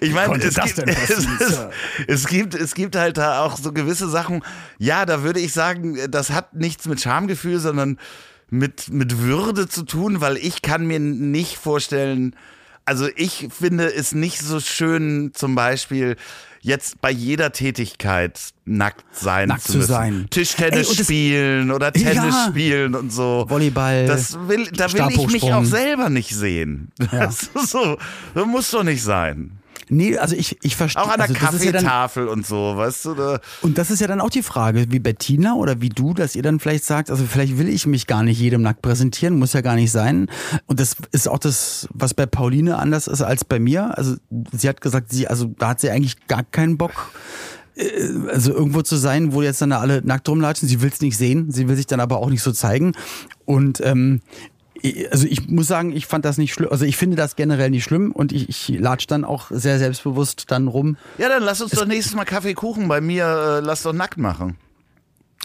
[0.00, 1.66] ich meine, es, es,
[2.06, 4.42] es gibt es gibt halt da auch so gewisse Sachen.
[4.78, 7.98] Ja, da würde ich sagen, das hat nichts mit Schamgefühl, sondern
[8.50, 12.34] mit mit Würde zu tun, weil ich kann mir nicht vorstellen.
[12.84, 16.16] Also ich finde es nicht so schön, zum Beispiel
[16.66, 19.88] jetzt bei jeder Tätigkeit nackt sein Nackt zu zu müssen.
[19.88, 20.26] sein.
[20.30, 22.46] Tischtennis Ey, spielen oder Tennis Ja.
[22.50, 23.46] spielen und so.
[23.48, 26.90] Volleyball, Das will, da will ich mich auch selber nicht sehen.
[27.12, 27.96] Das ist so,
[28.34, 29.52] das muss doch nicht sein.
[29.88, 31.02] Nee, also ich, ich verstehe.
[31.02, 33.14] Auch an der also ist ja dann, Kaffeetafel und so, weißt du?
[33.14, 36.34] Da, Und das ist ja dann auch die Frage, wie Bettina oder wie du, dass
[36.34, 39.52] ihr dann vielleicht sagt, also vielleicht will ich mich gar nicht jedem nackt präsentieren, muss
[39.52, 40.28] ja gar nicht sein.
[40.66, 43.96] Und das ist auch das, was bei Pauline anders ist als bei mir.
[43.96, 44.16] Also
[44.52, 47.12] sie hat gesagt, sie, also da hat sie eigentlich gar keinen Bock.
[47.76, 47.84] äh,
[48.32, 50.68] Also irgendwo zu sein, wo jetzt dann da alle nackt rumlatschen.
[50.68, 52.92] Sie will es nicht sehen, sie will sich dann aber auch nicht so zeigen.
[53.44, 54.20] Und ähm,
[55.10, 56.68] also ich muss sagen, ich fand das nicht schlimm.
[56.70, 60.50] Also ich finde das generell nicht schlimm und ich, ich latsch dann auch sehr selbstbewusst
[60.50, 60.96] dann rum.
[61.18, 64.56] ja, dann lass uns doch nächstes Mal Kaffeekuchen bei mir, äh, lass doch nackt machen.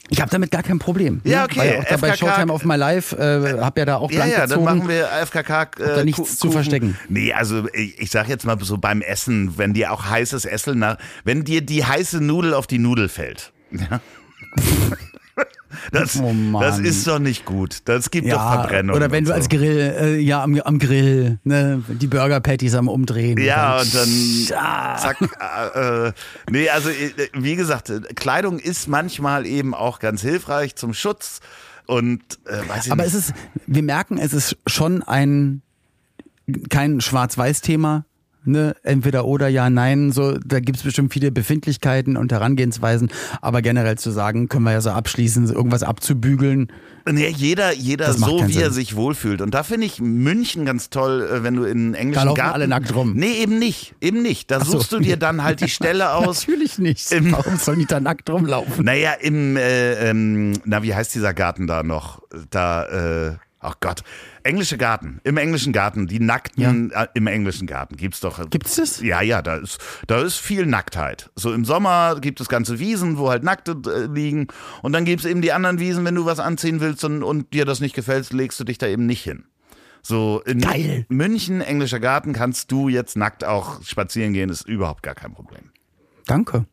[0.09, 1.21] Ich habe damit gar kein Problem.
[1.23, 1.43] Ja, ne?
[1.45, 4.11] okay, Weil auch da bei FKK Showtime of My Life äh, hab ja da auch
[4.11, 5.61] Ja, ja, dann machen wir FKK.
[5.61, 6.51] Äh, da nichts Ku- zu Kuchen.
[6.51, 6.97] verstecken.
[7.07, 10.79] Nee, also ich, ich sag jetzt mal so beim Essen, wenn dir auch heißes Essen
[10.79, 13.53] nach, wenn dir die heiße Nudel auf die Nudel fällt.
[13.71, 14.01] Ja.
[15.91, 17.79] Das, Oh das ist doch nicht gut.
[17.85, 18.95] Das gibt doch ja, Verbrennung.
[18.95, 19.33] oder wenn und du so.
[19.33, 23.37] als Grill, äh, ja, am, am Grill, ne, die Burger Patties am Umdrehen.
[23.37, 24.09] Ja, und dann
[24.57, 24.97] Ah.
[24.97, 25.17] zack.
[25.21, 26.11] Äh, äh,
[26.49, 31.39] nee, also äh, wie gesagt, äh, Kleidung ist manchmal eben auch ganz hilfreich zum Schutz.
[31.87, 33.13] Und äh, weiß ich Aber nicht.
[33.13, 33.33] es ist,
[33.67, 35.61] wir merken, es ist schon ein,
[36.69, 38.05] kein Schwarz-Weiß-Thema.
[38.43, 43.99] Ne, entweder oder ja, nein, so, da gibt's bestimmt viele Befindlichkeiten und Herangehensweisen, aber generell
[43.99, 46.71] zu sagen, können wir ja so abschließen, irgendwas abzubügeln.
[47.07, 48.73] Nee, jeder, jeder so, wie er Sinn.
[48.73, 49.41] sich wohlfühlt.
[49.41, 52.53] Und da finde ich München ganz toll, äh, wenn du in englischen Da Garten...
[52.55, 53.13] alle nackt rum.
[53.15, 53.93] Nee, eben nicht.
[54.01, 54.49] Eben nicht.
[54.49, 54.71] Da so.
[54.73, 56.47] suchst du dir dann halt die Stelle aus.
[56.47, 57.11] Natürlich nicht.
[57.11, 58.85] Im- Warum sollen die da nackt rumlaufen?
[58.85, 62.21] Naja, im, äh, ähm, na, wie heißt dieser Garten da noch?
[62.49, 62.85] Da,
[63.29, 64.03] äh, Ach Gott.
[64.43, 65.21] Englische Garten.
[65.23, 66.07] Im englischen Garten.
[66.07, 67.95] Die Nackten äh, im englischen Garten.
[67.95, 68.49] Gibt's doch.
[68.49, 69.01] Gibt's das?
[69.01, 71.29] Ja, ja, da ist, da ist viel Nacktheit.
[71.35, 74.47] So im Sommer gibt es ganze Wiesen, wo halt Nackte äh, liegen.
[74.81, 77.65] Und dann gibt's eben die anderen Wiesen, wenn du was anziehen willst und, und dir
[77.65, 79.45] das nicht gefällt, legst du dich da eben nicht hin.
[80.01, 81.05] So in Geil.
[81.09, 85.69] München, englischer Garten, kannst du jetzt nackt auch spazieren gehen, ist überhaupt gar kein Problem.
[86.25, 86.65] Danke.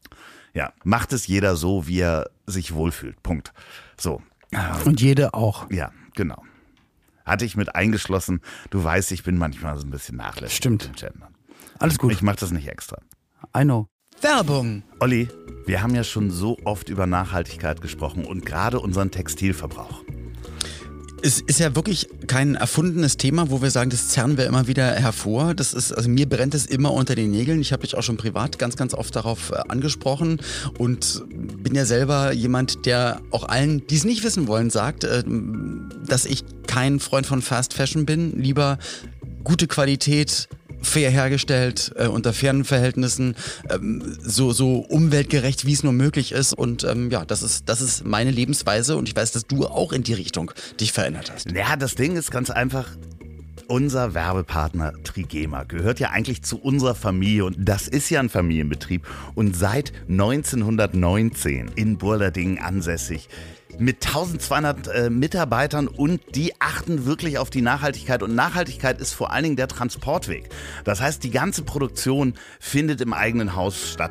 [0.55, 3.23] Ja, macht es jeder so, wie er sich wohlfühlt.
[3.23, 3.53] Punkt.
[3.99, 4.23] So,
[4.87, 5.71] Und jede auch.
[5.71, 6.43] ja, genau.
[7.29, 8.41] Hatte ich mit eingeschlossen.
[8.71, 10.57] Du weißt, ich bin manchmal so ein bisschen nachlässig.
[10.57, 10.89] Stimmt.
[10.89, 11.35] mit dem Gendern.
[11.79, 12.13] Alles gut.
[12.13, 12.99] Ich mache das nicht extra.
[13.57, 13.87] I know.
[14.21, 14.83] Werbung.
[14.99, 15.29] Olli,
[15.67, 20.03] wir haben ja schon so oft über Nachhaltigkeit gesprochen und gerade unseren Textilverbrauch.
[21.21, 24.93] Es ist ja wirklich kein erfundenes Thema, wo wir sagen, das zerren wir immer wieder
[24.93, 25.53] hervor.
[25.55, 27.61] Das ist, also mir brennt es immer unter den Nägeln.
[27.61, 30.41] Ich habe dich auch schon privat ganz, ganz oft darauf äh, angesprochen
[30.79, 35.25] und bin ja selber jemand, der auch allen, die es nicht wissen wollen, sagt, äh,
[36.07, 38.41] dass ich kein Freund von Fast Fashion bin.
[38.41, 38.79] Lieber
[39.43, 40.49] gute Qualität,
[40.83, 43.35] fair hergestellt, äh, unter fairen Verhältnissen,
[43.71, 46.53] ähm, so, so umweltgerecht, wie es nur möglich ist.
[46.53, 49.93] Und ähm, ja, das ist, das ist meine Lebensweise und ich weiß, dass du auch
[49.93, 51.51] in die Richtung dich verändert hast.
[51.51, 52.89] Ja, das Ding ist ganz einfach.
[53.67, 59.07] Unser Werbepartner Trigema gehört ja eigentlich zu unserer Familie und das ist ja ein Familienbetrieb
[59.35, 63.29] und seit 1919 in Burladingen ansässig.
[63.79, 68.23] Mit 1200 äh, Mitarbeitern und die achten wirklich auf die Nachhaltigkeit.
[68.23, 70.49] Und Nachhaltigkeit ist vor allen Dingen der Transportweg.
[70.85, 74.11] Das heißt, die ganze Produktion findet im eigenen Haus statt.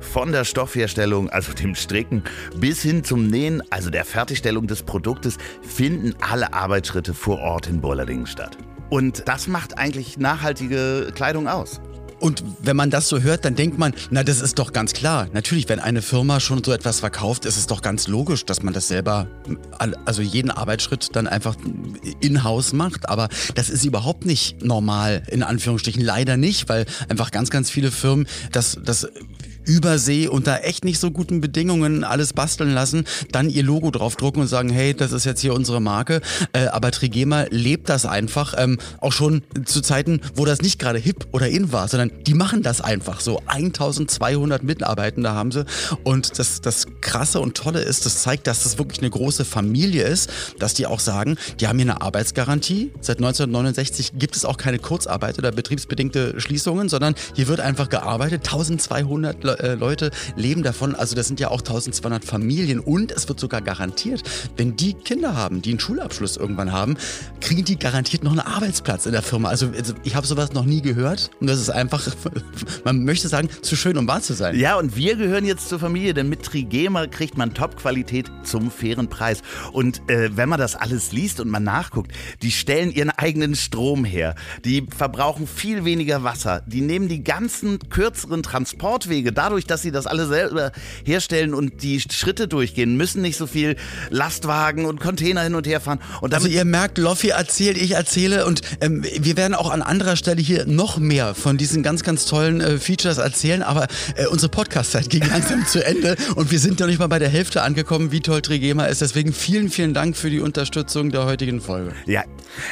[0.00, 2.22] Von der Stoffherstellung, also dem Stricken,
[2.56, 7.80] bis hin zum Nähen, also der Fertigstellung des Produktes, finden alle Arbeitsschritte vor Ort in
[7.80, 8.58] Burladingen statt.
[8.90, 11.80] Und das macht eigentlich nachhaltige Kleidung aus.
[12.18, 15.28] Und wenn man das so hört, dann denkt man, na, das ist doch ganz klar.
[15.32, 18.72] Natürlich, wenn eine Firma schon so etwas verkauft, ist es doch ganz logisch, dass man
[18.72, 19.26] das selber,
[20.04, 21.56] also jeden Arbeitsschritt dann einfach
[22.20, 23.08] in-house macht.
[23.08, 26.02] Aber das ist überhaupt nicht normal, in Anführungsstrichen.
[26.02, 29.08] Leider nicht, weil einfach ganz, ganz viele Firmen das, das
[29.66, 34.48] Übersee unter echt nicht so guten Bedingungen alles basteln lassen, dann ihr Logo draufdrucken und
[34.48, 36.20] sagen, hey, das ist jetzt hier unsere Marke.
[36.52, 40.98] Äh, aber Trigema lebt das einfach, ähm, auch schon zu Zeiten, wo das nicht gerade
[40.98, 43.42] hip oder in war, sondern die machen das einfach so.
[43.46, 45.64] 1200 Mitarbeitende haben sie
[46.04, 50.04] und das, das Krasse und Tolle ist, das zeigt, dass das wirklich eine große Familie
[50.04, 52.92] ist, dass die auch sagen, die haben hier eine Arbeitsgarantie.
[53.00, 58.42] Seit 1969 gibt es auch keine Kurzarbeit oder betriebsbedingte Schließungen, sondern hier wird einfach gearbeitet.
[58.44, 60.94] 1200 Äh, Leute leben davon.
[60.94, 64.22] Also das sind ja auch 1200 Familien und es wird sogar garantiert,
[64.56, 66.96] wenn die Kinder haben, die einen Schulabschluss irgendwann haben,
[67.40, 69.48] kriegen die garantiert noch einen Arbeitsplatz in der Firma.
[69.48, 72.06] Also, also ich habe sowas noch nie gehört und das ist einfach,
[72.84, 74.58] man möchte sagen, zu schön, um wahr zu sein.
[74.58, 79.08] Ja, und wir gehören jetzt zur Familie, denn mit Trigema kriegt man Top-Qualität zum fairen
[79.08, 79.42] Preis.
[79.72, 84.04] Und äh, wenn man das alles liest und man nachguckt, die stellen ihren eigenen Strom
[84.04, 84.34] her.
[84.64, 86.62] Die verbrauchen viel weniger Wasser.
[86.66, 89.32] Die nehmen die ganzen kürzeren Transportwege.
[89.46, 90.72] Dadurch, dass sie das alle selber
[91.04, 93.76] herstellen und die Schritte durchgehen, müssen nicht so viel
[94.10, 96.00] Lastwagen und Container hin und her fahren.
[96.20, 100.16] Und Also ihr merkt, Loffi erzählt, ich erzähle und ähm, wir werden auch an anderer
[100.16, 104.50] Stelle hier noch mehr von diesen ganz, ganz tollen äh, Features erzählen, aber äh, unsere
[104.50, 108.10] Podcast-Zeit ging langsam zu Ende und wir sind noch nicht mal bei der Hälfte angekommen,
[108.10, 109.00] wie toll Trigema ist.
[109.00, 111.92] Deswegen vielen, vielen Dank für die Unterstützung der heutigen Folge.
[112.06, 112.24] Ja,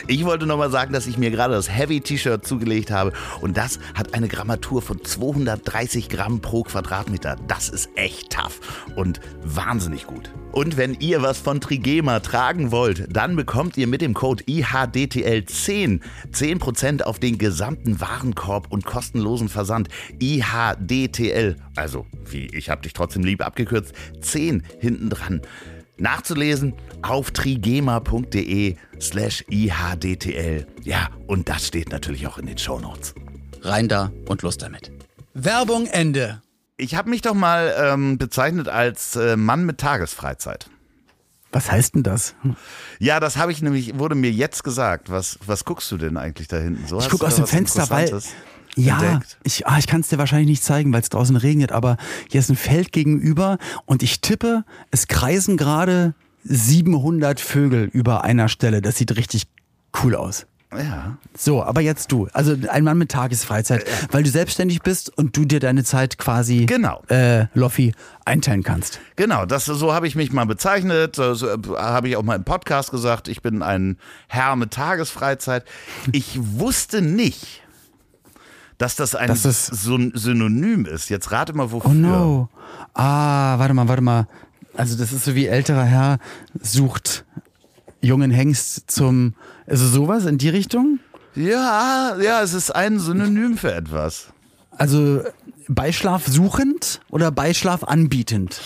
[0.08, 4.12] ich wollte nochmal sagen, dass ich mir gerade das Heavy-T-Shirt zugelegt habe und das hat
[4.12, 7.37] eine Grammatur von 230 Gramm pro Quadratmeter.
[7.46, 8.61] Das ist echt tough
[8.96, 10.31] und wahnsinnig gut.
[10.53, 16.00] Und wenn ihr was von Trigema tragen wollt, dann bekommt ihr mit dem Code IHDTL10
[16.33, 19.88] 10% auf den gesamten Warenkorb und kostenlosen Versand.
[20.20, 25.40] IHDTL, also wie ich hab dich trotzdem lieb abgekürzt, 10 hinten dran.
[25.96, 30.66] Nachzulesen auf trigema.de slash IHDTL.
[30.83, 33.14] Ja, und das steht natürlich auch in den Shownotes.
[33.62, 34.92] Rein da und los damit.
[35.35, 36.43] Werbung Ende.
[36.76, 40.68] Ich habe mich doch mal ähm, bezeichnet als äh, Mann mit Tagesfreizeit.
[41.52, 42.34] Was heißt denn das?
[42.98, 45.08] Ja, das habe ich nämlich, wurde mir jetzt gesagt.
[45.08, 46.84] Was, was guckst du denn eigentlich da hinten?
[46.88, 48.10] So Ich gucke aus dem Fenster, weil.
[48.74, 49.38] Ja, entdeckt?
[49.44, 51.96] ich, ah, ich kann es dir wahrscheinlich nicht zeigen, weil es draußen regnet, aber
[52.28, 58.48] hier ist ein Feld gegenüber und ich tippe, es kreisen gerade 700 Vögel über einer
[58.48, 58.82] Stelle.
[58.82, 59.44] Das sieht richtig
[60.02, 60.46] cool aus.
[60.76, 61.16] Ja.
[61.37, 62.28] So, aber jetzt du.
[62.32, 66.66] Also ein Mann mit Tagesfreizeit, weil du selbstständig bist und du dir deine Zeit quasi,
[66.66, 67.02] Genau.
[67.08, 69.00] äh, Loffi, einteilen kannst.
[69.16, 71.16] Genau, das, so habe ich mich mal bezeichnet.
[71.16, 73.28] So äh, habe ich auch mal im Podcast gesagt.
[73.28, 75.64] Ich bin ein Herr mit Tagesfreizeit.
[76.12, 77.62] Ich wusste nicht,
[78.78, 81.08] dass das ein Das ist- so ein Synonym ist.
[81.10, 81.90] Jetzt rate mal, wofür.
[81.90, 82.48] Oh no.
[82.94, 84.26] Ah, warte mal, warte mal.
[84.76, 86.18] Also das ist so wie älterer Herr
[86.60, 87.24] sucht
[88.05, 89.35] jungen Hengst zum,
[89.67, 91.01] also sowas in die Richtung?
[91.35, 94.29] Ja, ja, es ist ein Synonym für etwas.
[94.71, 95.23] Also
[95.69, 98.61] Beischlaf suchend oder Beischlaf anbietend?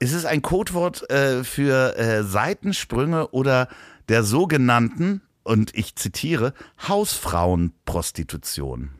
[0.00, 3.68] Es ist ein Codewort äh, für äh, Seitensprünge oder
[4.08, 6.52] der sogenannten, und ich zitiere,
[6.86, 8.90] Hausfrauenprostitution.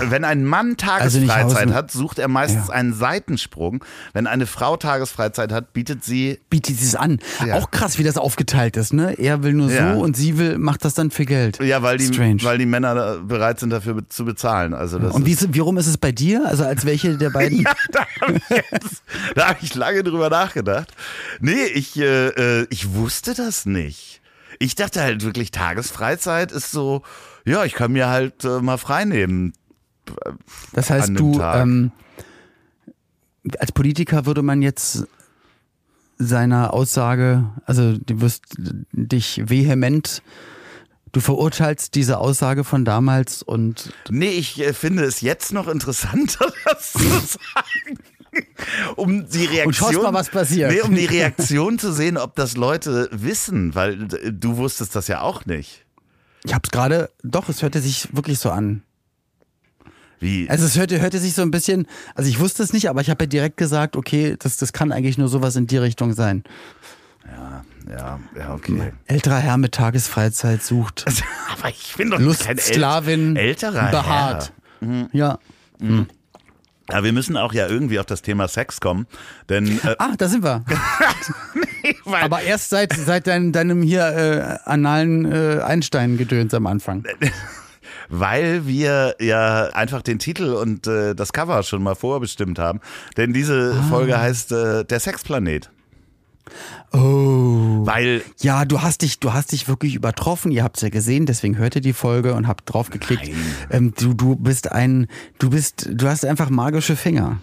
[0.00, 2.74] Wenn ein Mann Also Tagesfreizeit Haus- hat, sucht er meistens Ja.
[2.74, 3.82] einen Seitensprung.
[4.12, 7.18] Wenn eine Frau Tagesfreizeit hat, bietet sie Bietet sie es an.
[7.44, 7.54] Ja.
[7.54, 9.18] Auch krass, wie das aufgeteilt ist, ne?
[9.18, 9.94] Er will nur Ja.
[9.94, 11.58] so und sie will, macht das dann für Geld.
[11.60, 12.42] ja, weil die, Strange.
[12.42, 14.74] weil die Männer bereit sind, dafür zu bezahlen.
[14.74, 16.44] Also das und wie, ist, wie rum ist es bei dir?
[16.46, 17.62] Also als welche der beiden?
[17.62, 20.92] ja, da habe ich, hab ich lange drüber nachgedacht.
[21.40, 24.20] Nee, ich, äh, äh, ich wusste das nicht.
[24.58, 27.02] Ich dachte halt wirklich, Tagesfreizeit ist so,
[27.44, 29.52] ja, ich kann mir halt äh, mal frei nehmen.
[30.72, 31.92] Das heißt, du ähm,
[33.58, 35.06] als Politiker würde man jetzt
[36.18, 40.22] seiner Aussage, also du wirst dich vehement,
[41.12, 46.52] du verurteilst diese Aussage von damals und Nee, ich äh, finde es jetzt noch interessanter,
[46.64, 47.98] das zu sagen.
[48.96, 50.02] Um die Reaktion.
[50.02, 50.70] Mal, was passiert.
[50.70, 55.22] Nee, um die Reaktion zu sehen, ob das Leute wissen, weil du wusstest das ja
[55.22, 55.86] auch nicht.
[56.44, 58.82] ich hab's gerade, doch, es hörte sich wirklich so an.
[60.20, 60.48] Wie?
[60.48, 63.10] Also es hörte, hörte sich so ein bisschen, also ich wusste es nicht, aber ich
[63.10, 66.44] habe ja direkt gesagt, okay, das, das kann eigentlich nur sowas in die Richtung sein.
[67.88, 68.92] ja, ja, okay.
[69.06, 71.04] Älterer Herr mit Tagesfreizeit sucht
[71.58, 74.52] Aber ich bin doch kein äl Lustsklavin älterer behaart.
[75.12, 75.38] Ja.
[75.80, 76.06] Herr.
[76.90, 79.06] Ja, wir müssen auch ja irgendwie auf das Thema Sex kommen,
[79.48, 80.64] denn äh, Ah, da sind wir.
[82.04, 84.06] weil, Aber erst seit, seit dein, deinem hier
[84.64, 87.04] äh, analen äh, Einstein-Gedöns am Anfang.
[88.08, 92.80] weil wir ja einfach den Titel und äh, das Cover schon mal vorbestimmt haben,
[93.16, 93.82] denn diese Ah.
[93.88, 95.70] Folge heißt äh, der Sexplanet,
[96.92, 97.84] Oh.
[97.84, 100.52] weil Ja, du hast dich, du hast dich wirklich übertroffen.
[100.52, 103.30] Ihr habt's ja gesehen, deswegen hört ihr die Folge und habt draufgeklickt.
[103.70, 107.38] Ähm, du, du bist ein, du bist, du hast einfach magische Finger.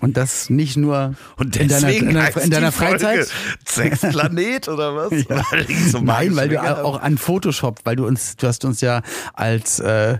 [0.00, 3.28] Und das nicht nur und in deiner, in deiner, in deiner Freizeit.
[3.66, 5.10] Sexplanet oder was?
[5.50, 8.80] Weil ich so Nein, weil du auch an Photoshop, weil du uns, du hast uns
[8.80, 9.02] ja
[9.34, 10.18] als äh,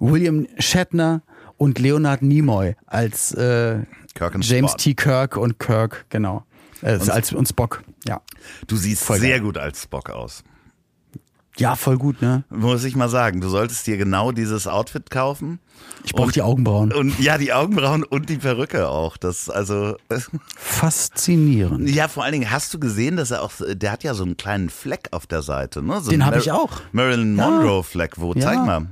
[0.00, 1.22] William Shatner
[1.56, 3.78] und Leonard Nimoy als äh,
[4.20, 4.74] und James.
[4.76, 4.94] T.
[4.94, 6.44] Kirk und Kirk, genau.
[6.82, 8.20] Äh, als und Spock, ja.
[8.66, 9.40] Du siehst Voll sehr geil.
[9.40, 10.42] gut als Spock aus.
[11.58, 12.44] Ja, voll gut, ne?
[12.48, 13.42] Muss ich mal sagen.
[13.42, 15.58] Du solltest dir genau dieses Outfit kaufen.
[16.04, 16.92] Ich brauche die Augenbrauen.
[16.92, 19.18] Und ja, die Augenbrauen und die Perücke auch.
[19.18, 19.96] Das also
[20.56, 21.90] Faszinierend.
[21.90, 24.36] ja, vor allen Dingen hast du gesehen, dass er auch der hat ja so einen
[24.38, 26.00] kleinen Fleck auf der Seite, ne?
[26.00, 26.80] So Den einen hab ich auch.
[26.92, 27.34] Marilyn.
[27.36, 28.32] Monroe Fleck, wo?
[28.34, 28.64] Zeig Ja.
[28.64, 28.86] mal.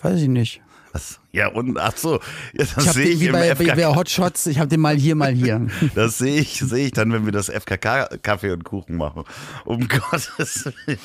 [0.00, 0.60] Weiß ich nicht.
[0.92, 1.20] Was?
[1.32, 2.20] Ja, und ach so, ja,
[2.54, 3.94] das Ich habe sehe den ich wie bei, bei, bei FKK.
[3.96, 5.66] Hotshots, ich habe den mal hier, mal hier.
[5.94, 9.24] Das sehe ich, sehe ich dann, wenn wir das FKK Kaffee und Kuchen machen.
[9.64, 10.98] Um Gottes Willen.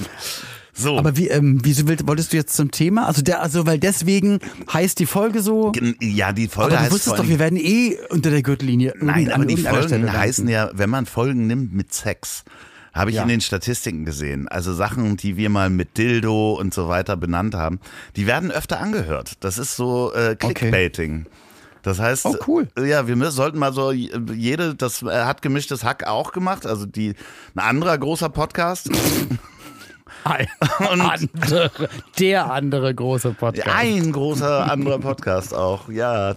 [0.78, 0.98] So.
[0.98, 3.08] Aber wie, ähm, wieso willst, wolltest du jetzt zum Thema?
[3.08, 4.40] Also der, also weil deswegen
[4.74, 5.72] heißt die Folge so.
[6.02, 8.94] ja, die Folge Aber du heißt wusstest vor doch, wir werden eh unter der Gürtellinie.
[9.00, 12.44] Nein, aber die Folgen Stelle heißen ja, wenn man Folgen nimmt mit Sex,
[12.94, 13.24] habe ich Ja.
[13.24, 14.50] in den Statistiken gesehen.
[14.50, 17.80] Also Sachen, die wir mal mit Dildo und so weiter benannt haben,
[18.18, 19.34] die werden öfter angehört.
[19.40, 21.26] Das ist so äh, Clickbaiting.
[21.84, 22.68] Das heißt, Oh, cool.
[22.84, 26.66] ja, wir müssen, sollten mal so äh, jede, das äh, hat gemischtes Hack auch gemacht,
[26.66, 27.14] also die
[27.56, 28.90] ein anderer großer Podcast.
[30.26, 30.48] Ein
[31.02, 31.72] andere,
[32.18, 33.70] der andere große Podcast.
[33.70, 36.36] Ein großer anderer Podcast auch, ja.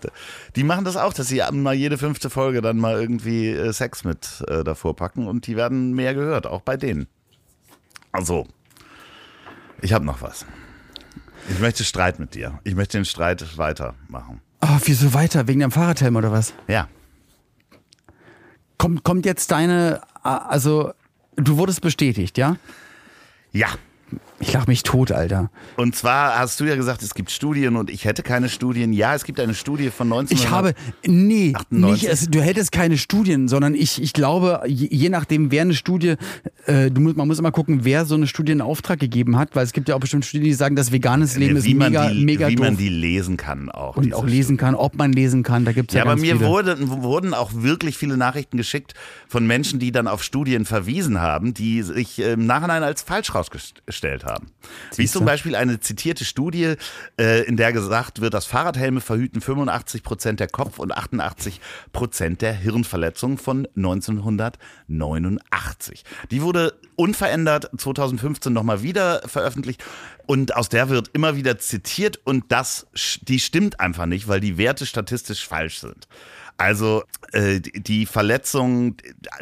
[0.56, 4.04] Die machen das auch, dass sie mal jede fünfte Folge dann mal irgendwie äh, Sex
[4.04, 7.06] mit äh, davor packen und die werden mehr gehört, auch bei denen.
[8.12, 8.46] Also,
[9.80, 10.44] ich habe noch was.
[11.48, 12.58] Ich möchte Streit mit dir.
[12.64, 14.42] Ich möchte den Streit weitermachen.
[14.60, 15.48] Ah, wieso weiter?
[15.48, 16.52] Wegen dem Fahrradhelm oder was?
[16.66, 16.88] Ja.
[18.76, 20.92] Kommt, kommt jetzt deine, also
[21.36, 22.56] du wurdest bestätigt, ja?
[23.52, 23.68] Ja.
[24.40, 25.50] Ich lach mich tot, Alter.
[25.76, 28.92] Und zwar hast du ja gesagt, es gibt Studien und ich hätte keine Studien.
[28.92, 30.36] Ja, es gibt eine Studie von 19.
[30.36, 32.02] Ich habe, nee, 98?
[32.02, 35.74] nicht, es, du hättest keine Studien, sondern ich, ich glaube, je, je nachdem, wer eine
[35.74, 36.14] Studie,
[36.68, 39.64] äh, du, man muss immer gucken, wer so eine Studie in Auftrag gegeben hat, weil
[39.64, 42.10] es gibt ja auch bestimmt Studien, die sagen, dass veganes Leben ist wie man mega,
[42.10, 42.66] die, mega wie doof.
[42.66, 43.96] man die lesen kann auch.
[43.96, 46.76] und auch lesen kann, ob man lesen kann, da gibt's ja, Ja, aber mir wurde,
[46.78, 48.92] wurden auch wirklich viele Nachrichten geschickt
[49.28, 54.26] von Menschen, die dann auf Studien verwiesen haben, die sich im Nachhinein als falsch rausgestellt
[54.26, 54.48] haben.
[54.90, 55.18] Wie Siehste?
[55.18, 56.74] zum Beispiel eine zitierte Studie,
[57.18, 62.42] äh, in der gesagt wird, dass Fahrradhelme verhüten 85 Prozent der Kopf- und 88 Prozent
[62.42, 66.04] der Hirnverletzungen von 1989.
[66.30, 69.82] Die wurde wurde unverändert 2015 nochmal wieder veröffentlicht
[70.26, 72.86] und aus der wird immer wieder zitiert und das,
[73.22, 76.08] die stimmt einfach nicht, weil die Werte statistisch falsch sind.
[76.56, 78.96] Also äh, die Verletzung,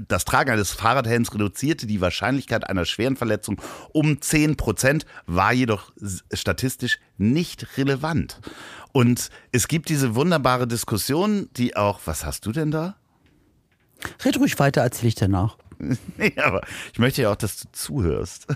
[0.07, 3.59] das Tragen eines Fahrradhelms reduzierte die Wahrscheinlichkeit einer schweren Verletzung
[3.95, 5.93] um 10 Prozent, war jedoch
[6.31, 8.41] statistisch nicht relevant.
[8.93, 12.97] Und es gibt diese wunderbare Diskussion, die auch, was hast du denn da?
[14.23, 15.57] Red ruhig weiter, erzähle ich danach.
[16.17, 16.63] nee, aber
[16.93, 18.47] ich möchte ja auch, dass du zuhörst.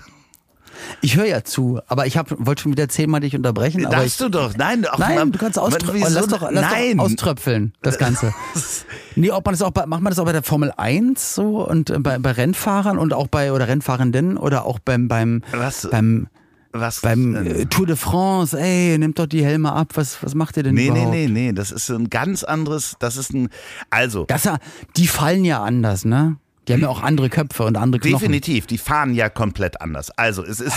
[1.01, 3.85] Ich höre ja zu, aber ich wollte schon wieder zehnmal dich unterbrechen.
[3.85, 6.13] Aber Darfst ich, du doch, nein, auch nein, mal, du kannst auströpfeln.
[6.13, 6.97] Lass, doch, lass nein.
[6.97, 8.33] doch auströpfeln, das Ganze.
[9.15, 11.67] nee, ob man das auch bei, macht man das auch bei der Formel 1 so
[11.67, 15.87] und äh, bei, bei Rennfahrern und auch bei oder Rennfahrenden oder auch beim beim Was?
[15.89, 16.27] beim
[16.71, 17.01] Was?
[17.01, 20.63] beim äh, Tour de France, ey, nehmt doch die Helme ab, was, was macht ihr
[20.63, 21.11] denn nee, überhaupt?
[21.11, 23.49] nee, nee, nee, das ist ein ganz anderes, das ist ein,
[23.89, 24.25] also.
[24.25, 24.47] Das,
[24.95, 26.37] die fallen ja anders, ne?
[26.71, 28.19] Die haben ja auch andere Köpfe und andere Knochen.
[28.19, 30.11] Definitiv, die fahren ja komplett anders.
[30.11, 30.75] Also es ist,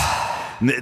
[0.61, 0.73] ne,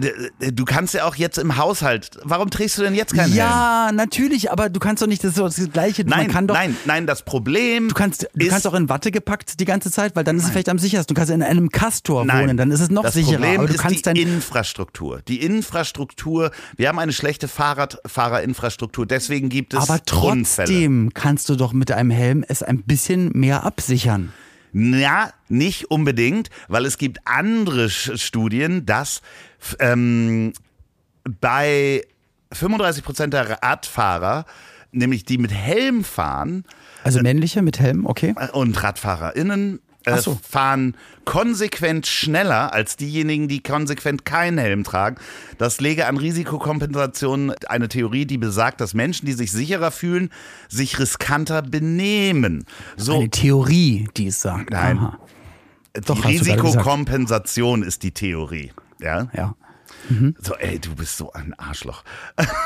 [0.53, 3.37] du kannst ja auch jetzt im Haushalt, warum trägst du denn jetzt keinen Helm?
[3.37, 6.05] Ja, natürlich, aber du kannst doch nicht das, ist das Gleiche.
[6.05, 9.61] Nein, doch, nein, nein, das Problem Du kannst, du ist, kannst auch in Watte gepackt
[9.61, 11.15] die ganze Zeit, weil dann ist es vielleicht am sichersten.
[11.15, 13.39] Du kannst in einem Castor Nein, wohnen, dann ist es noch das sicherer.
[13.39, 15.21] Problem aber du ist kannst die Infrastruktur.
[15.29, 20.69] Die Infrastruktur, wir haben eine schlechte Fahrradfahrerinfrastruktur, deswegen gibt es aber Unfälle.
[20.69, 24.33] trotzdem kannst du doch mit einem Helm es ein bisschen mehr absichern.
[24.73, 29.21] Ja, nicht unbedingt, weil es gibt andere Studien, dass
[29.79, 30.53] ähm,
[31.41, 32.05] bei
[32.53, 34.45] 35 Prozent der Radfahrer,
[34.93, 36.65] nämlich die mit Helm fahren
[37.05, 38.35] Also männliche mit Helm, okay.
[38.53, 40.39] und RadfahrerInnen, äh, so.
[40.49, 45.17] fahren konsequent schneller als diejenigen, die konsequent keinen Helm tragen.
[45.59, 50.31] Das lege an Risikokompensation eine Theorie, die besagt, dass Menschen, die sich sicherer fühlen,
[50.69, 52.65] sich riskanter benehmen.
[52.97, 54.71] So, Eine Theorie, die es sagt.
[54.71, 54.99] Nein.
[54.99, 55.19] Aha.
[55.97, 56.29] die Doch, gesagt.
[56.29, 58.73] Risikokompensation ist die Theorie.
[59.01, 59.29] Ja?
[59.35, 59.55] Ja.
[60.41, 62.03] So, ey, du bist so ein Arschloch.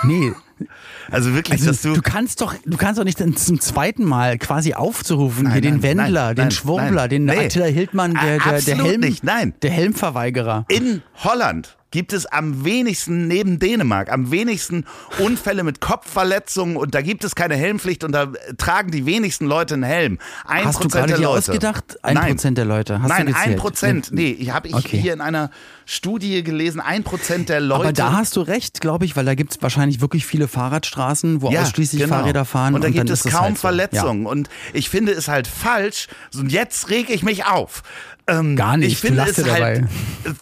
[0.05, 0.33] Nee,
[1.11, 1.93] Also wirklich, also dass du.
[1.95, 5.75] du kannst doch, du kannst doch nicht zum zweiten Mal quasi aufzurufen, Nein, hier den
[5.75, 7.47] nein, Wendler, nein, den Schwurbler, den Nee.
[7.47, 9.55] Attila Hildmann, der, der, der Helm, nicht, nein.
[9.63, 10.65] der Helmverweigerer.
[10.69, 14.85] In Holland gibt es am wenigsten neben Dänemark am wenigsten
[15.19, 19.47] Unfälle mit Kopfverletzungen und da gibt es keine Helmpflicht und da äh, tragen die wenigsten
[19.47, 20.19] Leute einen Helm.
[20.45, 21.39] Ein Hast du Prozent gerade der dir Leute.
[21.39, 21.97] ausgedacht?
[22.03, 22.29] Ein Nein.
[22.33, 23.01] Prozent der Leute.
[23.01, 24.09] Hast Nein, du ein Prozent.
[24.13, 24.99] Nee, ich habe ich Okay.
[25.01, 25.51] hier in einer
[25.87, 27.81] Studie gelesen, ein Prozent der Leute.
[27.85, 31.43] Aber da hast du recht, glaube ich, weil da gibt es wahrscheinlich wirklich viele Fahrradstraßen,
[31.43, 32.17] wo ausschließlich genau.
[32.17, 32.75] Fahrräder fahren.
[32.75, 33.61] Und da gibt es kaum halt so.
[33.63, 34.27] Verletzungen.
[34.27, 36.09] Und ich finde es halt falsch.
[36.35, 37.83] Und jetzt reg ich mich auf.
[38.29, 39.85] Ähm, Gar nicht, Ich finde es halt dabei.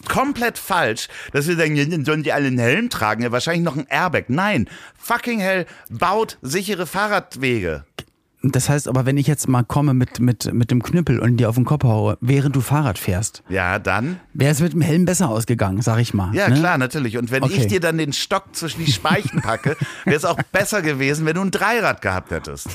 [0.09, 3.23] komplett falsch, dass wir sagen, ja, dann sollen die alle einen Helm tragen.
[3.23, 4.25] Ja, wahrscheinlich noch ein Airbag.
[4.29, 7.85] Nein, fucking hell, baut sichere Fahrradwege.
[8.53, 11.49] Das heißt aber, wenn ich jetzt mal komme mit, mit, mit dem Knüppel und dir
[11.49, 14.21] auf den Kopf haue, während du Fahrrad fährst, Ja, dann.
[14.35, 16.35] wäre es mit dem Helm besser ausgegangen, sag ich mal.
[16.35, 16.55] Ja, ne?
[16.57, 17.17] klar, natürlich.
[17.17, 17.55] Und wenn Okay.
[17.57, 21.35] ich dir dann den Stock zwischen die Speichen packe, wäre es auch besser gewesen, wenn
[21.37, 22.69] du ein Dreirad gehabt hättest.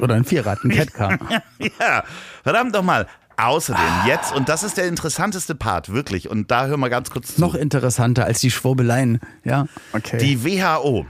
[0.00, 1.18] Oder ein Vierrad, ein Catcar.
[1.80, 2.04] Ja,
[2.42, 3.06] verdammt nochmal.
[3.36, 7.34] Außerdem jetzt, und das ist der interessanteste Part, wirklich, und da hör mal ganz kurz
[7.34, 7.40] zu.
[7.40, 9.18] Noch interessanter als die Schwurbeleien.
[9.42, 10.18] Ja, okay.
[10.18, 11.04] Die WHO,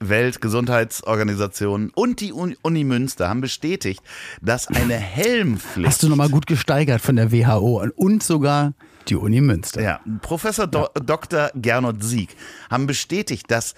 [0.00, 4.02] Weltgesundheitsorganisation und die Uni Münster haben bestätigt,
[4.40, 5.88] dass eine Helmpflicht.
[5.88, 8.74] Hast du nochmal gut gesteigert von der WHO und sogar
[9.08, 9.80] die Uni Münster.
[9.80, 11.50] Ja, Professor Do Dr.
[11.54, 12.36] Gernot Sieg
[12.70, 13.74] haben bestätigt, dass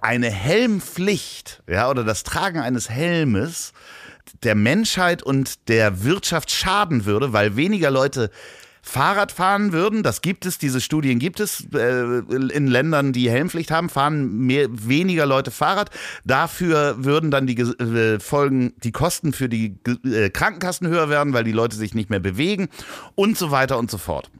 [0.00, 3.72] eine Helmpflicht, ja, oder das Tragen eines Helmes
[4.42, 8.30] der Menschheit und der Wirtschaft schaden würde, weil weniger Leute
[8.94, 10.04] Fahrrad fahren würden.
[10.04, 14.68] Das gibt es, diese Studien gibt es äh, in Ländern, die Helmpflicht haben, fahren mehr,
[14.70, 15.90] weniger Leute Fahrrad.
[16.24, 19.74] Dafür würden dann die äh, Folgen, die Kosten für die
[20.04, 22.68] äh, Krankenkassen höher werden, weil die Leute sich nicht mehr bewegen
[23.16, 24.30] und so weiter und so fort.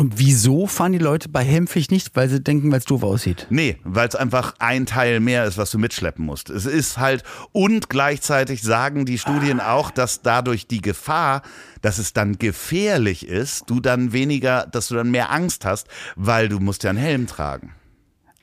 [0.00, 2.16] Und wieso fahren die Leute bei Helmpflicht nicht?
[2.16, 3.46] Weil sie denken, weil es doof aussieht.
[3.50, 6.48] Nee, weil es einfach ein Teil mehr ist, was du mitschleppen musst.
[6.48, 7.22] Es ist halt,
[7.52, 11.42] und gleichzeitig sagen die Studien auch, dass dadurch die Gefahr,
[11.82, 15.86] dass es dann gefährlich ist, du dann weniger, dass du dann mehr Angst hast,
[16.16, 17.74] weil du musst ja einen Helm tragen.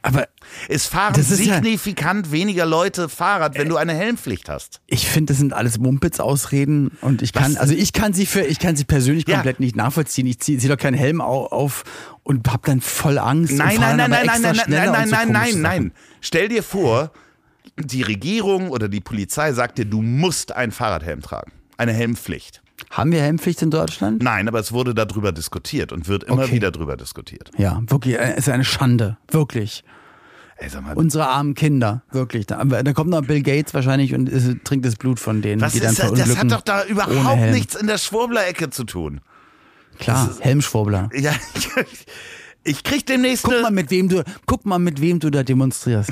[0.07, 0.27] Aber
[0.69, 4.81] Es fahren ist ja- signifikant weniger Leute Fahrrad, wenn du eine Helmpflicht hast.
[4.87, 7.57] ich finde, das sind alles Mumpitz-Ausreden und ich kann, Was?
[7.59, 9.35] also ich kann sie für, ich kann sie persönlich Ja.
[9.35, 10.25] komplett nicht nachvollziehen.
[10.27, 11.83] Ich ziehe zieh doch keinen Helm au- auf
[12.23, 13.53] und hab dann voll Angst.
[13.53, 15.91] Nein, nein, nein, nein, nein, nein, nein, und so nein, nein, nein.
[16.21, 17.11] Stell dir vor,
[17.77, 21.51] die Regierung oder die Polizei sagt dir, du musst einen Fahrradhelm tragen.
[21.77, 22.61] Eine Helmpflicht.
[22.91, 24.21] Haben wir Helmpflicht in Deutschland?
[24.23, 26.53] Nein, aber es wurde darüber diskutiert und wird immer Okay.
[26.53, 27.51] wieder darüber diskutiert.
[27.57, 29.17] Ja, wirklich, äh, es ist eine Schande.
[29.29, 29.83] Wirklich.
[30.59, 32.47] Ey, sag mal, Unsere armen Kinder, wirklich.
[32.47, 35.73] Da, da kommt noch Bill Gates wahrscheinlich und ist, trinkt das Blut von denen, was
[35.73, 36.11] die dann ist das?
[36.13, 39.21] Das hat doch da überhaupt nichts in der Schwurbler-Ecke zu tun.
[39.99, 41.09] Klar, Helmschwurbler.
[41.13, 41.33] Ja,
[42.67, 46.09] ich, krieg demnächst Guck mal, mit wem du, guck mal, mit wem du da demonstrierst.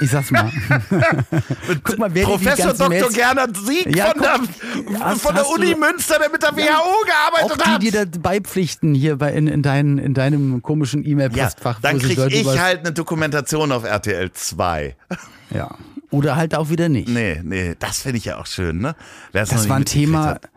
[0.00, 0.50] Ich sag's mal.
[1.84, 2.88] guck mal, wer dir Professor Dr.
[2.88, 4.40] Mails- Gernot Sieg Ja, von, der,
[4.86, 7.82] guck, hast- von der Uni du- Münster, der mit der WHO Auch gearbeitet hat.
[7.82, 11.80] die da beipflichten hier bei, in, in, dein, in deinem komischen ja, E-Mail-Postfach.
[11.80, 14.96] dann wo sich krieg ich was- halt eine Dokumentation auf RTL 2.
[15.50, 15.70] Ja.
[16.10, 17.08] Oder halt auch wieder nicht.
[17.08, 18.96] Nee, nee, das finde ich ja auch schön, ne?
[19.32, 20.24] Wer's Das war ein Thema.
[20.26, 20.48] hat.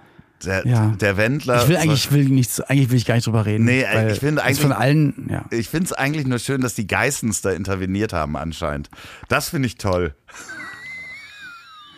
[0.45, 0.87] Der, Ja.
[0.99, 1.61] der Wendler.
[1.63, 3.65] Ich will eigentlich, ich will nichts, eigentlich will ich gar nicht drüber reden.
[3.65, 5.45] Nee, ich finde eigentlich- von allen, ja.
[5.51, 8.89] Ich finde es eigentlich nur schön, dass die Geissens da interveniert haben anscheinend.
[9.27, 10.15] Das finde ich toll.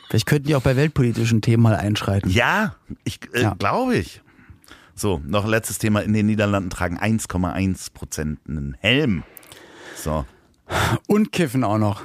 [0.09, 2.29] Vielleicht könnten die auch bei weltpolitischen Themen mal einschreiten.
[2.29, 3.55] Ja, ich äh, Ja.
[3.57, 4.21] glaube ich.
[4.95, 6.01] So, noch ein letztes Thema.
[6.01, 9.23] In den Niederlanden tragen 1,1 Prozent einen Helm.
[9.95, 10.25] So.
[11.07, 12.03] Und kiffen auch noch.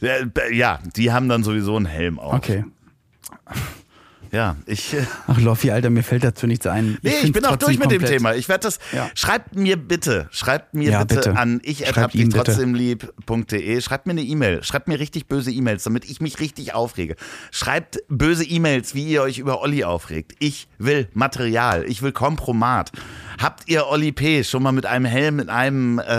[0.00, 0.14] Ja,
[0.50, 2.34] Ja, die haben dann sowieso einen Helm auf.
[2.34, 2.64] Okay.
[4.32, 4.94] Ja, ich.
[4.94, 6.98] äh, Ach Loffi, Alter, mir fällt dazu nichts ein.
[7.02, 8.34] Nee, ich, find's bin auch durch mit dem komplett- Thema.
[8.36, 8.78] Ich werde das.
[8.92, 9.10] Ja.
[9.14, 11.36] Schreibt mir bitte, schreibt mir Ja, bitte, bitte.
[11.36, 13.80] an ich Schreibt dich trotzdem lieb.de.
[13.80, 14.62] Schreibt mir eine E-Mail.
[14.62, 17.16] Schreibt mir richtig böse E-Mails, damit ich mich richtig aufrege.
[17.50, 20.32] Schreibt böse E-Mails, wie ihr euch über Olli aufregt.
[20.38, 21.84] Ich will Material.
[21.88, 22.92] Ich will Kompromat.
[23.40, 24.44] Habt ihr Olli P.
[24.44, 26.12] schon mal mit einem Helm in einem äh,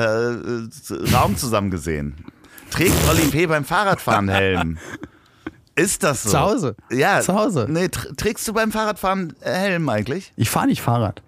[1.13, 2.15] Raum zusammen gesehen?
[2.71, 3.45] Trägt Olli P.
[3.47, 4.77] beim Fahrradfahren Helm?
[5.75, 6.29] Ist das so?
[6.31, 6.75] Zu Hause.
[6.91, 7.21] Ja.
[7.21, 7.67] Zu Hause.
[7.69, 10.33] Nee, tr trägst du beim Fahrradfahren Helm eigentlich?
[10.35, 11.21] Ich fahre nicht Fahrrad.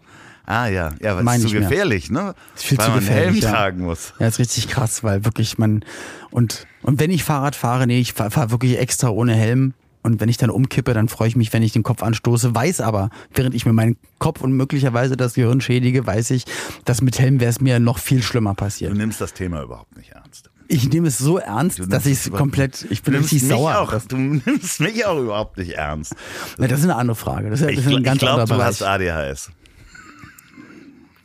[0.46, 1.70] Ah ja, ja, weil es zu nicht mehr.
[1.70, 2.36] gefährlich, ne?
[2.54, 3.52] Ist viel weil zu man einen Helm gefährlich, ja.
[3.52, 4.14] tragen muss.
[4.20, 5.86] Ja, ist richtig krass, weil wirklich man
[6.32, 9.74] und und wenn ich Fahrrad fahre, nee, ich fahre fahr wirklich extra ohne Helm.
[10.06, 12.54] Und wenn ich dann umkippe, dann freue ich mich, wenn ich den Kopf anstoße.
[12.54, 16.44] Weiß aber, während ich mir meinen Kopf und möglicherweise das Gehirn schädige, weiß ich,
[16.84, 18.94] dass mit Helm wäre es mir noch viel schlimmer Du passiert.
[18.94, 20.50] nimmst das Thema überhaupt nicht ernst.
[20.68, 23.80] Ich nehme es so ernst, Du dass ich es es komplett, ich bin richtig sauer.
[23.80, 26.16] Auch, du nimmst mich auch überhaupt nicht ernst.
[26.58, 27.50] na, das ist eine andere Frage.
[27.50, 29.52] Das ist, Ich, ein ganz ich glaube, du hast ADHS.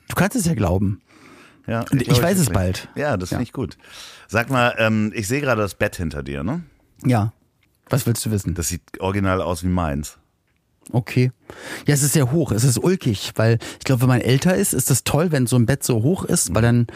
[0.09, 1.01] Du kannst es ja glauben.
[1.67, 2.55] Ja, Und ich glaub weiß es wirklich.
[2.55, 2.89] bald.
[2.97, 3.37] Ja, das Ja.
[3.37, 3.77] finde ich gut.
[4.27, 6.63] Sag mal, ähm, ich sehe gerade das Bett hinter dir, ne?
[7.05, 7.33] Ja.
[7.91, 8.55] Was willst du wissen?
[8.55, 10.19] Das sieht original aus wie meins.
[10.91, 11.33] Okay.
[11.87, 14.73] Ja, es ist sehr hoch, es ist ulkig, weil ich glaube, wenn man älter ist,
[14.73, 16.87] ist das toll, wenn so ein Bett so hoch ist, weil dann,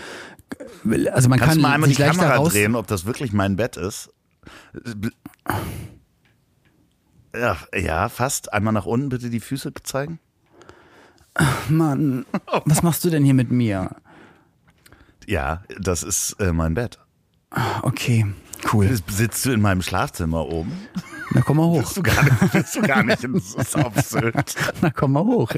[1.13, 2.53] also man Kannst kann mal einmal die Kamera raus.
[2.53, 4.11] drehen, ob das wirklich mein Bett ist?
[7.35, 8.53] Ja, ja, fast.
[8.53, 10.19] Einmal nach unten bitte die Füße zeigen.
[11.69, 12.27] Mann,
[12.67, 13.97] was machst du denn hier mit mir?
[15.27, 16.99] Ja, das ist äh, mein Bett.
[17.83, 18.27] Okay,
[18.73, 18.89] cool.
[19.09, 20.73] Sitzt du in meinem Schlafzimmer oben?
[21.31, 21.83] Na komm mal hoch.
[21.83, 24.55] Bist du gar nicht, bist du gar nicht in, auf Sylt.
[24.83, 25.53] Na komm mal hoch.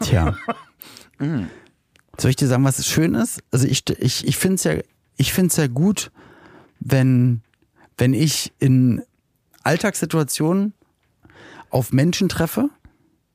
[0.00, 0.36] Tja.
[2.20, 3.42] Soll ich dir sagen, was schön ist?
[3.50, 4.74] Also ich, ich, ich finde es ja,
[5.16, 6.10] ich find's ja gut,
[6.78, 7.40] wenn,
[7.96, 9.02] wenn ich in
[9.62, 10.74] Alltagssituationen
[11.70, 12.68] auf Menschen treffe,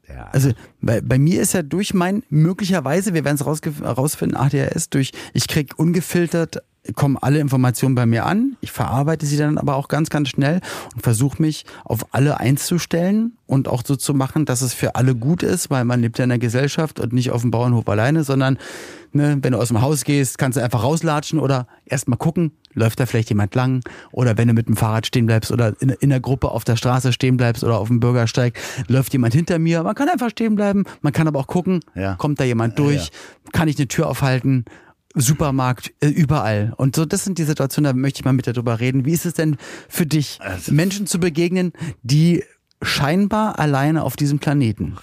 [0.08, 0.26] Ja.
[0.32, 5.12] Also bei, bei mir ist ja durch mein, möglicherweise, wir werden es rausfinden, ADHS, durch,
[5.34, 6.62] ich krieg ungefiltert,
[6.94, 10.62] kommen alle Informationen bei mir an, ich verarbeite sie dann aber auch ganz, ganz schnell
[10.94, 15.16] und versuche mich auf alle einzustellen und auch so zu machen, dass es für alle
[15.16, 18.24] gut ist, weil man lebt ja in der Gesellschaft und nicht auf dem Bauernhof alleine,
[18.24, 18.58] sondern
[19.14, 23.00] ne, wenn du aus dem Haus gehst, kannst du einfach rauslatschen oder erstmal gucken, läuft
[23.00, 23.82] da vielleicht jemand lang
[24.12, 26.76] oder wenn du mit dem Fahrrad stehen bleibst oder in, in der Gruppe auf der
[26.76, 29.84] Straße stehen bleibst oder auf dem Bürgersteig, läuft jemand hinter mir.
[29.84, 32.16] Man kann einfach stehen bleiben, man kann aber auch gucken, Ja.
[32.16, 33.12] kommt da jemand durch,
[33.54, 34.66] kann ich eine Tür aufhalten,
[35.16, 36.74] Supermarkt, äh, überall.
[36.78, 39.06] Und so, das sind die Situationen, da möchte ich mal mit dir drüber reden.
[39.06, 39.58] Wie ist es denn
[39.90, 41.72] für dich, Also- Menschen zu begegnen,
[42.04, 42.44] die
[42.82, 44.96] scheinbar alleine auf diesem Planeten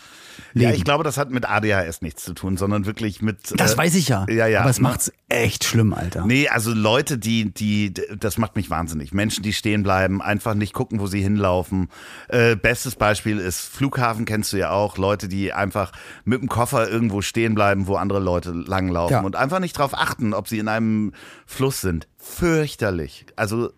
[0.55, 0.71] leben?
[0.71, 3.59] ja, ich glaube, das hat mit ADHS nichts zu tun, sondern wirklich mit.
[3.59, 4.27] das äh, weiß ich ja.
[4.29, 4.61] Ja, ja.
[4.61, 6.27] Aber es macht's echt schlimm, Alter.
[6.27, 9.13] Nee, also Leute, die, die, das macht mich wahnsinnig.
[9.13, 11.89] Menschen, die stehen bleiben, einfach nicht gucken, wo sie hinlaufen.
[12.29, 14.99] Äh, bestes Beispiel ist Flughafen, kennst du ja auch.
[14.99, 15.93] Leute, die einfach
[16.25, 19.21] mit dem Koffer irgendwo stehen bleiben, wo andere Leute langlaufen Ja.
[19.21, 21.13] und einfach nicht drauf achten, ob sie in einem
[21.47, 22.09] Fluss sind.
[22.19, 23.27] Fürchterlich.
[23.37, 23.71] Also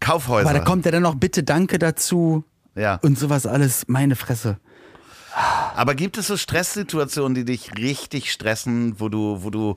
[0.00, 0.48] Kaufhäuser.
[0.48, 2.44] Aber da kommt ja dann noch bitte Danke dazu
[2.74, 2.96] ja.
[3.02, 3.84] und sowas alles.
[3.88, 4.58] Meine Fresse.
[5.76, 9.76] Aber gibt es so Stresssituationen, die dich richtig stressen, wo du, wo du,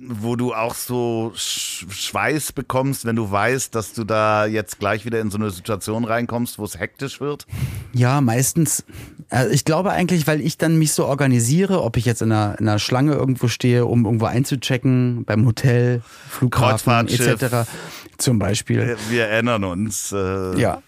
[0.00, 5.04] wo du auch so Sch Schweiß bekommst, wenn du weißt, dass du da jetzt gleich
[5.04, 7.46] wieder in so eine Situation reinkommst, wo es hektisch wird?
[7.92, 8.84] Ja, meistens.
[9.30, 12.58] Also ich glaube eigentlich, weil ich dann mich so organisiere, ob ich jetzt in einer,
[12.58, 17.68] in einer Schlange irgendwo stehe, um irgendwo einzuchecken, beim Hotel, Flughafen etc.
[18.18, 18.96] Zum Beispiel.
[19.10, 20.12] Wir erinnern uns.
[20.12, 20.82] Äh, Ja.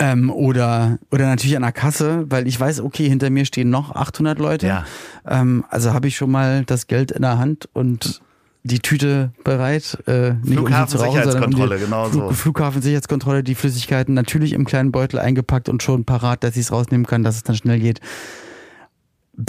[0.00, 3.94] Ähm, oder, oder natürlich an der Kasse, weil ich weiß, okay, hinter mir stehen noch
[3.94, 4.66] 800 Leute.
[4.66, 4.84] Ja.
[5.26, 8.20] Ähm, also habe ich schon mal das Geld in der Hand und
[8.62, 9.98] die Tüte bereit.
[10.06, 12.34] Äh, nicht um sie zu rauchen, sondern um Flughafensicherheitskontrolle, die genau Flug, so.
[12.34, 17.06] Flughafensicherheitskontrolle, die Flüssigkeiten natürlich im kleinen Beutel eingepackt und schon parat, dass ich es rausnehmen
[17.06, 18.00] kann, dass es dann schnell geht.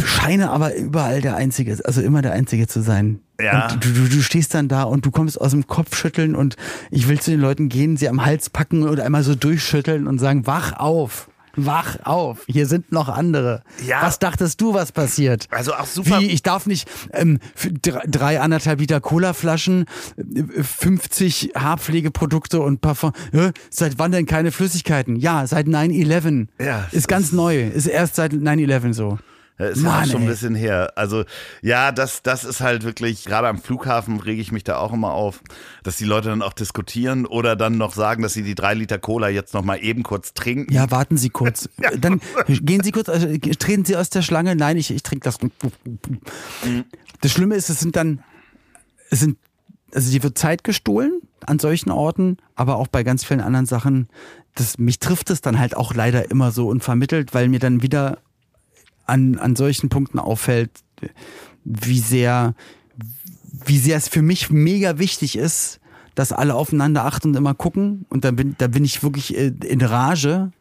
[0.03, 3.19] Scheine aber überall der Einzige, also immer der Einzige zu sein.
[3.41, 3.71] Ja.
[3.71, 6.55] Und du, du, du stehst dann da und du kommst aus dem Kopfschütteln und
[6.91, 10.19] ich will zu den Leuten gehen, sie am Hals packen und einmal so durchschütteln und
[10.19, 11.29] sagen, wach auf.
[11.55, 13.63] Wach auf, hier sind noch andere.
[13.85, 14.03] Ja.
[14.03, 15.47] Was dachtest du, was passiert?
[15.49, 17.39] Also auch super- Wie, ich darf nicht ähm,
[17.81, 19.85] drei, drei anderthalb Liter Colaflaschen,
[20.17, 23.11] äh, 50 Haarpflegeprodukte und Parfum.
[23.33, 25.15] Äh, seit wann denn keine Flüssigkeiten?
[25.15, 26.47] Ja, seit 9-11.
[26.61, 27.67] Ja, Ist ganz neu.
[27.67, 29.17] Ist erst seit 9-11 so.
[29.59, 30.93] Ja, Ist ja Mann, auch schon ein bisschen her.
[30.95, 31.25] Also
[31.61, 35.11] ja, das, das ist halt wirklich, gerade am Flughafen rege ich mich da auch immer
[35.11, 35.41] auf,
[35.83, 38.99] dass die Leute dann auch diskutieren oder dann noch sagen, dass sie die drei Liter
[38.99, 40.73] Cola jetzt noch mal eben kurz trinken.
[40.73, 41.69] Ja, warten Sie kurz.
[41.99, 44.55] Dann gehen Sie kurz, also, treten Sie aus der Schlange.
[44.55, 45.37] Nein, ich, ich trinke das.
[47.21, 48.23] Das Schlimme ist, es sind dann,
[49.09, 49.37] es sind,
[49.93, 54.07] also die wird Zeit gestohlen an solchen Orten, aber auch bei ganz vielen anderen Sachen.
[54.55, 58.19] Das, mich trifft es dann halt auch leider immer so unvermittelt, weil mir dann wieder
[59.09, 60.71] an, an solchen Punkten auffällt,
[61.65, 62.55] wie sehr,
[63.65, 65.79] wie sehr es für mich mega wichtig ist,
[66.15, 68.05] dass alle aufeinander achten und immer gucken.
[68.09, 70.51] Und da bin, da bin ich wirklich äh, in Rage.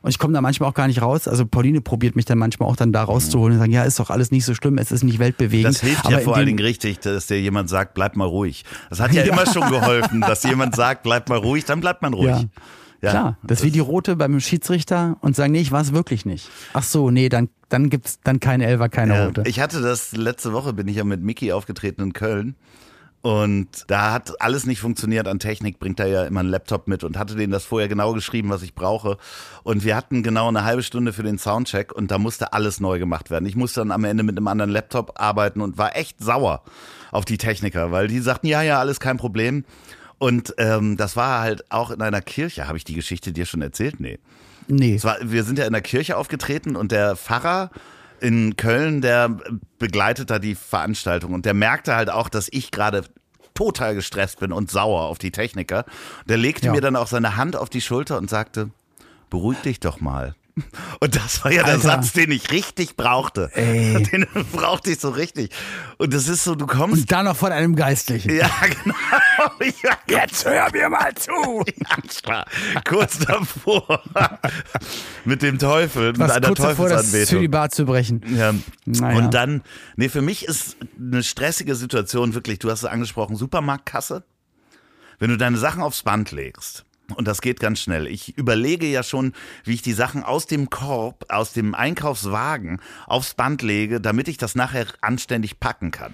[0.00, 1.26] Und ich komme da manchmal auch gar nicht raus.
[1.26, 4.10] Also Pauline probiert mich dann manchmal auch dann da rauszuholen und sagen, ja, ist doch
[4.10, 5.74] alles nicht so schlimm, es ist nicht weltbewegend.
[5.74, 8.64] Das hilft Aber ja vor allen Dingen richtig, dass dir jemand sagt, bleib mal ruhig.
[8.90, 12.14] Das hat ja, immer schon geholfen, dass jemand sagt, bleib mal ruhig, dann bleibt man
[12.14, 12.28] ruhig.
[12.28, 12.44] Ja.
[13.00, 13.10] Ja.
[13.10, 16.26] Klar, das ist wie die Rote beim Schiedsrichter und sagen, nee, ich war es wirklich
[16.26, 16.50] nicht.
[16.72, 19.26] Ach so, nee, dann, dann gibt's dann keine Elfer, keine Ja.
[19.26, 19.44] Rote.
[19.46, 22.56] Ich hatte das letzte Woche, bin ich ja mit Mickey aufgetreten in Köln.
[23.20, 27.02] Und da hat alles nicht funktioniert an Technik, bringt er ja immer einen Laptop mit
[27.02, 29.16] und hatte denen das vorher genau geschrieben, was ich brauche.
[29.64, 33.00] Und wir hatten genau eine halbe Stunde für den Soundcheck und da musste alles neu
[33.00, 33.46] gemacht werden.
[33.46, 36.62] Ich musste dann am Ende mit einem anderen Laptop arbeiten und war echt sauer
[37.10, 39.64] auf die Techniker, weil die sagten, ja, ja, alles kein Problem.
[40.18, 42.66] Und ähm, das war halt auch in einer Kirche.
[42.66, 44.00] Habe ich die Geschichte dir schon erzählt?
[44.00, 44.18] Nee.
[44.66, 45.00] nee.
[45.02, 47.70] War, wir sind ja in der Kirche aufgetreten und der Pfarrer
[48.20, 49.36] in Köln, der
[49.78, 53.04] begleitet da die Veranstaltung und der merkte halt auch, dass ich gerade
[53.54, 55.84] total gestresst bin und sauer auf die Techniker.
[56.28, 56.72] Der legte Ja.
[56.72, 58.70] mir dann auch seine Hand auf die Schulter und sagte,
[59.30, 60.34] beruhig dich doch mal.
[61.00, 61.88] Und das war ja der Alter.
[61.88, 63.50] Satz, den ich richtig brauchte.
[63.54, 64.02] Ey.
[64.12, 65.50] Den brauchte ich so richtig.
[65.98, 67.02] Und das ist so, du kommst.
[67.02, 68.34] Und dann noch von einem Geistlichen.
[68.34, 68.50] ja,
[68.84, 68.94] genau.
[69.82, 71.64] Ja, Jetzt hör mir mal zu.
[72.22, 72.46] Klar.
[72.86, 74.02] Kurz davor.
[75.24, 77.38] mit dem Teufel, mit Was einer kurz davor, das Teufelsanbetung.
[77.38, 78.22] Zölibat zu brechen.
[78.36, 78.54] Ja.
[78.84, 79.18] Naja.
[79.18, 79.62] Und dann,
[79.96, 84.24] nee, für mich ist eine stressige Situation wirklich, du hast es angesprochen, Supermarktkasse.
[85.18, 86.84] Wenn du deine Sachen aufs Band legst,
[87.14, 88.06] und das geht ganz schnell.
[88.06, 89.32] Ich überlege ja schon,
[89.64, 94.38] wie ich die Sachen aus dem Korb, aus dem Einkaufswagen aufs Band lege, damit ich
[94.38, 96.12] das nachher anständig packen kann.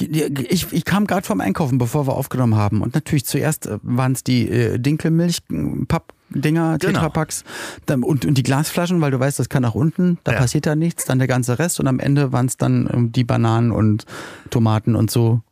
[0.00, 2.80] Ich, ich kam gerade vom Einkaufen, bevor wir aufgenommen haben.
[2.80, 6.80] Und natürlich zuerst waren es die äh, Dinkelmilch-Pappdinger, Genau.
[6.92, 7.44] Tetrapacks
[7.84, 10.38] dann, und, und die Glasflaschen, weil du weißt, das kann nach unten, da Ja.
[10.38, 11.04] passiert da nichts.
[11.04, 14.06] Dann der ganze Rest und am Ende waren es dann ähm, die Bananen und
[14.50, 15.42] Tomaten und so.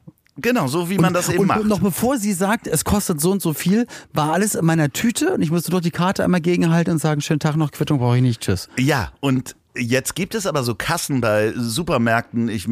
[0.41, 1.64] Genau, so wie man das eben und macht.
[1.64, 5.34] noch bevor sie sagt, es kostet so und so viel, war alles in meiner Tüte
[5.34, 8.16] und ich musste dort die Karte einmal gegenhalten und sagen, schönen Tag noch, Quittung brauche
[8.16, 8.68] ich nicht, tschüss.
[8.78, 12.66] Ja, und jetzt gibt es aber so Kassen bei Supermärkten, ich,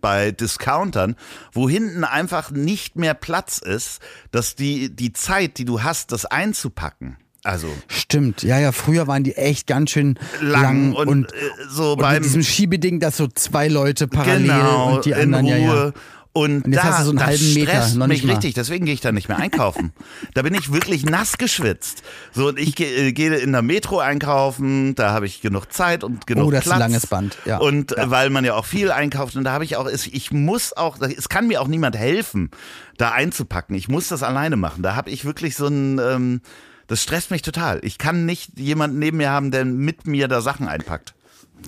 [0.00, 1.16] bei Discountern,
[1.52, 4.00] wo hinten einfach nicht mehr Platz ist,
[4.30, 7.16] dass die, die Zeit, die du hast, das einzupacken.
[7.44, 11.36] Also Stimmt, ja, ja, früher waren die echt ganz schön lang, lang, und, und, äh,
[11.70, 15.34] so und beim mit diesem Schiebeding, dass so zwei Leute parallel genau und die in
[15.34, 15.58] anderen, Ruhe.
[15.58, 15.92] ja, ja.
[16.34, 18.32] Und, Und jetzt da, hast du so einen das halben Meter, stresst noch mich mal.
[18.34, 19.92] richtig, deswegen gehe ich da nicht mehr einkaufen.
[20.34, 22.02] da bin ich wirklich nass geschwitzt.
[22.32, 26.26] So, und ich gehe gehe in der Metro einkaufen, da habe ich genug Zeit und
[26.26, 26.74] genug Oh, das ist Platz.
[26.76, 27.58] ein langes Band, ja.
[27.58, 30.30] Und äh, weil man ja auch viel einkauft und da habe ich auch, es- ich
[30.30, 32.50] muss auch, es kann mir auch niemand helfen,
[32.98, 33.74] da einzupacken.
[33.74, 34.82] Ich muss das alleine machen.
[34.82, 36.40] Da habe ich wirklich so ein, ähm,
[36.86, 37.80] das stresst mich total.
[37.82, 41.14] Ich kann nicht jemanden neben mir haben, der mit mir da Sachen einpackt.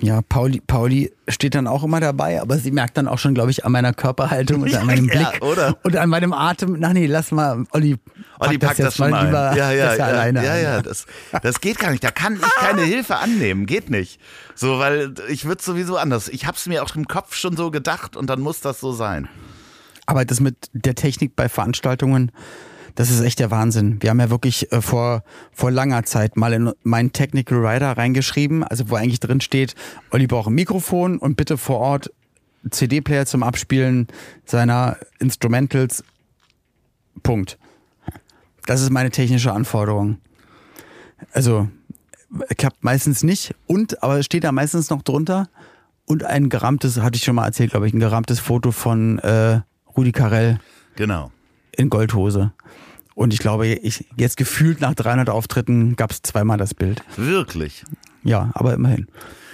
[0.00, 3.50] Ja, Pauli, Pauli steht dann auch immer dabei, aber sie merkt dann auch schon, glaube
[3.50, 5.76] ich, an meiner Körperhaltung und an meinem Ja, Blick oder?
[5.82, 6.76] und an meinem Atem.
[6.78, 7.96] Na nee, lass mal, Olli,
[8.38, 9.26] Olli pack packt das, schon mal ein.
[9.26, 11.06] lieber ja, ja, ja, alleine ja, ja, das,
[11.42, 12.02] das geht gar nicht.
[12.02, 13.66] Da kann ich keine Hilfe annehmen.
[13.66, 14.20] Geht nicht.
[14.54, 16.28] So, weil ich würde sowieso anders.
[16.28, 18.92] Ich habe es mir auch im Kopf schon so gedacht und dann muss das so
[18.92, 19.28] sein.
[20.06, 22.32] Aber das mit der Technik bei Veranstaltungen,
[22.94, 23.98] das ist echt der Wahnsinn.
[24.00, 25.22] Wir haben ja wirklich äh, vor,
[25.52, 29.74] vor langer Zeit mal in meinen Technical Rider reingeschrieben, also wo eigentlich drin steht,
[30.10, 32.10] Olli braucht ein Mikrofon und bitte vor Ort
[32.68, 34.08] CD-Player zum Abspielen
[34.44, 36.04] seiner Instrumentals.
[37.22, 37.58] Punkt.
[38.66, 40.18] Das ist meine technische Anforderung.
[41.32, 41.68] Also,
[42.56, 43.54] klappt meistens nicht.
[43.66, 45.48] Und, aber steht da meistens noch drunter.
[46.06, 49.60] Und ein gerammtes, hatte ich schon mal erzählt, glaube ich, ein gerammtes Foto von äh,
[49.96, 50.58] Rudi Carell
[50.96, 51.30] Genau.
[51.80, 52.52] In Goldhose.
[53.14, 57.02] Und ich glaube, ich, jetzt gefühlt nach 300 Auftritten gab es zweimal das Bild.
[57.16, 57.84] Wirklich.
[58.22, 59.08] Ja, aber immerhin.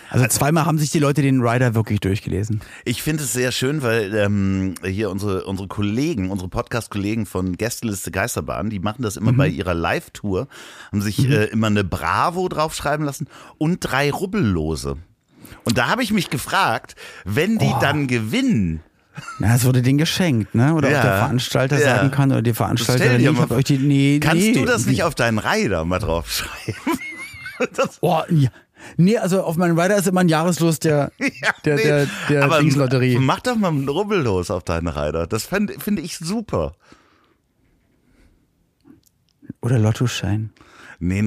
[0.09, 2.61] Also zweimal haben sich die Leute den Rider wirklich durchgelesen.
[2.85, 8.13] Ich finde es sehr schön, weil ähm, hier unsere, unsere Kollegen, unsere Podcast-Kollegen von Gästeliste
[8.13, 10.47] Geisterbahn, die machen das immer bei ihrer Live-Tour,
[10.93, 13.27] haben sich äh, immer eine Bravo draufschreiben lassen
[13.59, 14.97] und drei Rubbellose.
[15.65, 18.83] Und da habe ich mich gefragt, wenn die dann gewinnen,
[19.39, 20.75] Na, es wurde denen geschenkt, ne?
[20.75, 20.99] Oder Ja.
[20.99, 21.97] ob der Veranstalter Ja.
[21.97, 24.53] sagen kann oder die Veranstalterin, ich hab euch die, nee, kannst nee.
[24.53, 25.03] du das nicht Wie?
[25.03, 26.75] auf deinen Rider mal draufschreiben?
[28.03, 28.51] Oh, ja.
[28.99, 31.29] Nee, also auf meinem Rider ist immer ein Jahreslos der, Ja,
[31.65, 33.19] der, nee, der, der aber Dingslotterie.
[33.19, 35.27] Mach doch mal einen Rubbellos auf deinen Rider.
[35.27, 36.75] Das finde ich super.
[39.63, 40.51] Oder Lottoschein.
[40.99, 41.25] Nee,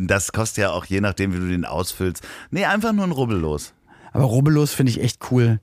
[0.00, 2.26] das kostet ja auch je nachdem, wie du den ausfüllst.
[2.50, 3.72] Nee, einfach nur ein Rubbellos.
[4.12, 5.60] Aber Rubbellos finde ich echt cool.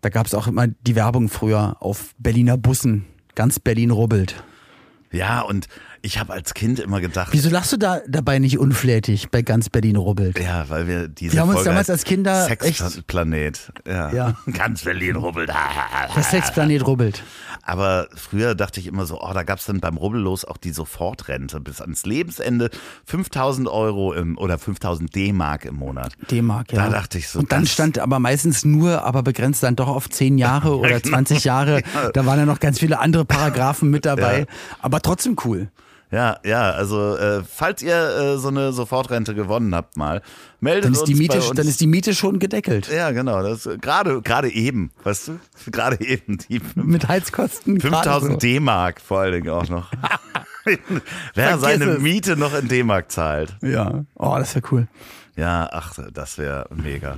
[0.00, 3.06] Da gab es auch immer die Werbung früher auf Berliner Bussen.
[3.34, 4.42] Ganz Berlin rubbelt.
[5.12, 5.66] Ja, und
[6.02, 9.68] ich habe als Kind immer gedacht, Wieso lachst du da dabei nicht unflätig bei ganz
[9.68, 10.38] Berlin rubbelt?
[10.38, 13.72] ja, weil wir diese Wir haben uns Folge damals heißt als Kinder Sexplanet.
[13.86, 14.12] Ja.
[14.12, 14.36] Ja.
[14.52, 15.50] Ganz Berlin rubbelt.
[16.16, 17.22] Der Sexplanet rubbelt.
[17.62, 21.60] Aber früher dachte ich immer so, oh, da gab's dann beim Rubbellos auch die Sofortrente
[21.60, 22.70] bis ans Lebensende
[23.04, 26.14] 5000 Euro im, oder 5000 D-Mark im Monat.
[26.30, 26.84] D-Mark, ja.
[26.84, 30.08] Da dachte ich so, Und dann stand aber meistens nur, aber begrenzt dann doch auf
[30.08, 31.16] zehn Jahre oder genau.
[31.16, 31.82] 20 Jahre.
[32.14, 34.40] Da waren ja noch ganz viele andere Paragraphen mit dabei.
[34.40, 34.46] Ja.
[34.80, 35.68] Aber trotzdem cool.
[36.12, 40.22] Ja, ja, also äh, falls ihr äh, so eine Sofortrente gewonnen habt mal,
[40.58, 41.54] meldet Dann ist, uns die Miete, bei uns.
[41.56, 42.88] dann ist die Miete schon gedeckelt.
[42.88, 45.40] ja, genau, das gerade gerade eben, weißt du?
[45.70, 47.78] Gerade eben die Mit Heizkosten.
[47.78, 48.38] gerade 5000 so.
[48.38, 49.92] D-Mark vor allen Dingen auch noch.
[50.64, 50.78] Wer
[51.58, 52.00] Vergiss seine es.
[52.00, 53.56] Miete noch in D-Mark zahlt.
[53.62, 54.04] Ja.
[54.14, 54.88] Oh, das wäre cool.
[55.36, 57.16] Ja, ach, das wäre mega.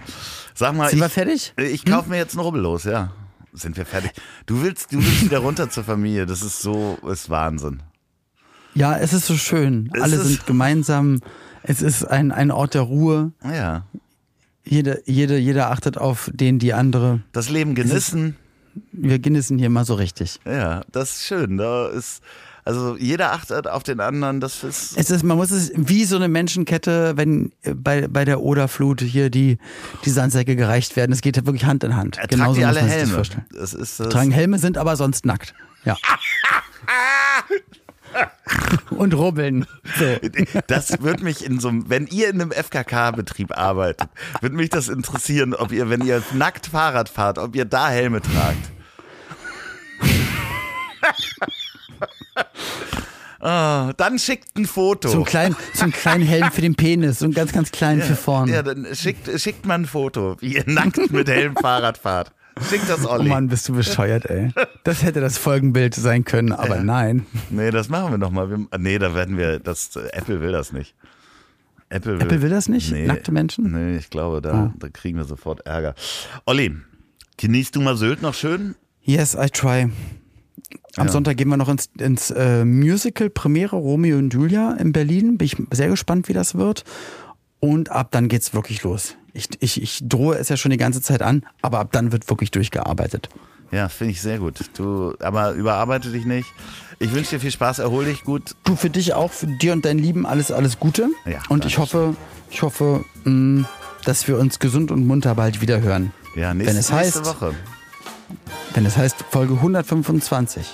[0.54, 1.54] Sag mal, Sind wir ich, fertig?
[1.56, 3.10] ich kaufe mir jetzt einen Rubbel los, ja.
[3.54, 4.12] Sind wir fertig?
[4.46, 6.24] Du willst, du willst wieder runter zur Familie.
[6.26, 7.82] Das ist so, ist Wahnsinn.
[8.74, 9.90] Ja, es ist so schön.
[9.94, 11.20] Es Alle ist- sind gemeinsam.
[11.62, 13.32] Es ist ein, ein Ort der Ruhe.
[13.44, 13.84] Ja,
[14.64, 17.20] Jede, jede, jeder achtet auf den, die andere.
[17.32, 18.36] das Leben genießen.
[18.92, 20.38] Wir genießen hier mal so richtig.
[20.46, 21.56] Ja, das ist schön.
[21.58, 22.22] Da ist,
[22.64, 24.40] also jeder achtet auf den anderen.
[24.40, 28.24] Das ist, Es ist, man muss es wie so eine Menschenkette, wenn äh, bei, bei
[28.24, 29.58] der Oderflut hier die,
[30.04, 31.10] die Sandsäcke gereicht werden.
[31.12, 32.18] Es geht ja wirklich Hand in Hand.
[32.18, 33.20] er Genauso die alle Helme.
[33.52, 34.08] Das ist das.
[34.10, 35.54] Tragen Helme, sind aber sonst nackt.
[35.84, 35.96] Ja.
[38.90, 39.66] Und rubbeln.
[39.98, 40.16] So.
[40.66, 44.08] Das würde mich in so einem, wenn ihr in einem FKK-Betrieb arbeitet,
[44.40, 48.20] würde mich das interessieren, ob ihr, wenn ihr nackt Fahrrad fahrt, ob ihr da Helme
[48.20, 48.70] tragt.
[53.42, 55.08] Ah, dann schickt ein Foto.
[55.08, 58.00] So, einen kleinen, so einen kleinen Helm für den Penis, so einen ganz, ganz kleinen
[58.00, 58.52] für vorne.
[58.52, 62.30] Ja, dann schickt, schickt mal ein Foto, wie ihr nackt mit Helm Fahrrad fahrt.
[62.68, 63.28] Schickt das Oh Olli.
[63.28, 64.50] Mann, bist du bescheuert, ey.
[64.84, 67.26] Das hätte das Folgenbild sein können, aber nein.
[67.50, 68.50] Nee, das machen wir nochmal.
[68.50, 70.94] Wir, nee, da werden wir, das, Apple will das nicht.
[71.88, 72.92] Apple will, Apple will das nicht?
[72.92, 73.70] Nackte Menschen?
[73.72, 74.74] Nee, ich glaube, da, Ah.
[74.78, 75.94] da kriegen wir sofort Ärger.
[76.46, 76.74] Olli,
[77.38, 78.74] genießt du mal Sylt noch schön?
[79.02, 79.88] Yes, I try.
[80.96, 81.12] Am Ja.
[81.12, 85.38] Sonntag gehen wir noch ins, ins äh, Musical Premiere Romeo und Julia in Berlin.
[85.38, 86.84] Bin ich sehr gespannt, wie das wird.
[87.60, 89.16] Und ab dann geht's wirklich los.
[89.34, 92.28] Ich, ich, ich drohe es ja schon die ganze Zeit an, aber ab dann wird
[92.28, 93.28] wirklich durchgearbeitet.
[93.70, 94.56] Ja, finde ich sehr gut.
[94.76, 96.46] Du, aber überarbeite dich nicht.
[96.98, 98.54] Ich wünsche dir viel Spaß, erhol dich gut.
[98.64, 101.08] Du für dich auch, für dir und dein Lieben alles, alles Gute.
[101.24, 102.14] Ja, und ich hoffe,
[102.50, 103.66] ich hoffe, mh,
[104.04, 106.12] dass wir uns gesund und munter bald wieder hören.
[106.36, 107.54] Ja, nächste, Wenn es nächste heißt- Woche.
[108.76, 110.66] Denn es heißt Folge 125.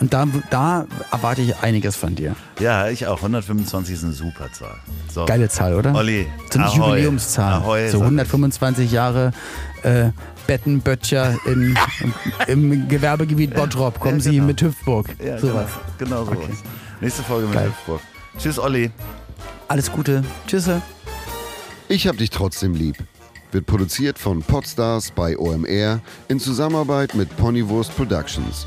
[0.00, 2.34] Und da, da erwarte ich einiges von dir.
[2.58, 3.18] Ja, ich auch.
[3.18, 4.78] 125 ist eine super Zahl.
[5.12, 5.26] So.
[5.26, 5.94] Geile Zahl, oder?
[5.94, 6.76] Olli, So eine ahoi.
[6.96, 7.52] Jubiläumszahl.
[7.52, 8.02] Ahoi, so sag ich.
[8.04, 9.32] 125 Jahre
[9.82, 10.10] äh,
[10.46, 11.76] Bettenböttcher in,
[12.46, 14.00] im, im Gewerbegebiet Bottrop.
[14.00, 14.46] Kommen Ja, Sie genau.
[14.46, 15.14] mit Hüpfburg.
[15.22, 15.68] Ja, Sowas.
[15.98, 16.44] Genau, genau sowas.
[16.44, 16.54] Okay.
[17.02, 17.66] Nächste Folge mit Geil.
[17.68, 18.00] Hüpfburg.
[18.38, 18.90] Tschüss, Olli.
[19.68, 20.24] Alles Gute.
[20.46, 20.68] Tschüss.
[21.88, 22.96] Ich hab dich trotzdem lieb.
[23.52, 28.66] Wird produziert von Podstars bei OMR in Zusammenarbeit mit Ponywurst Productions.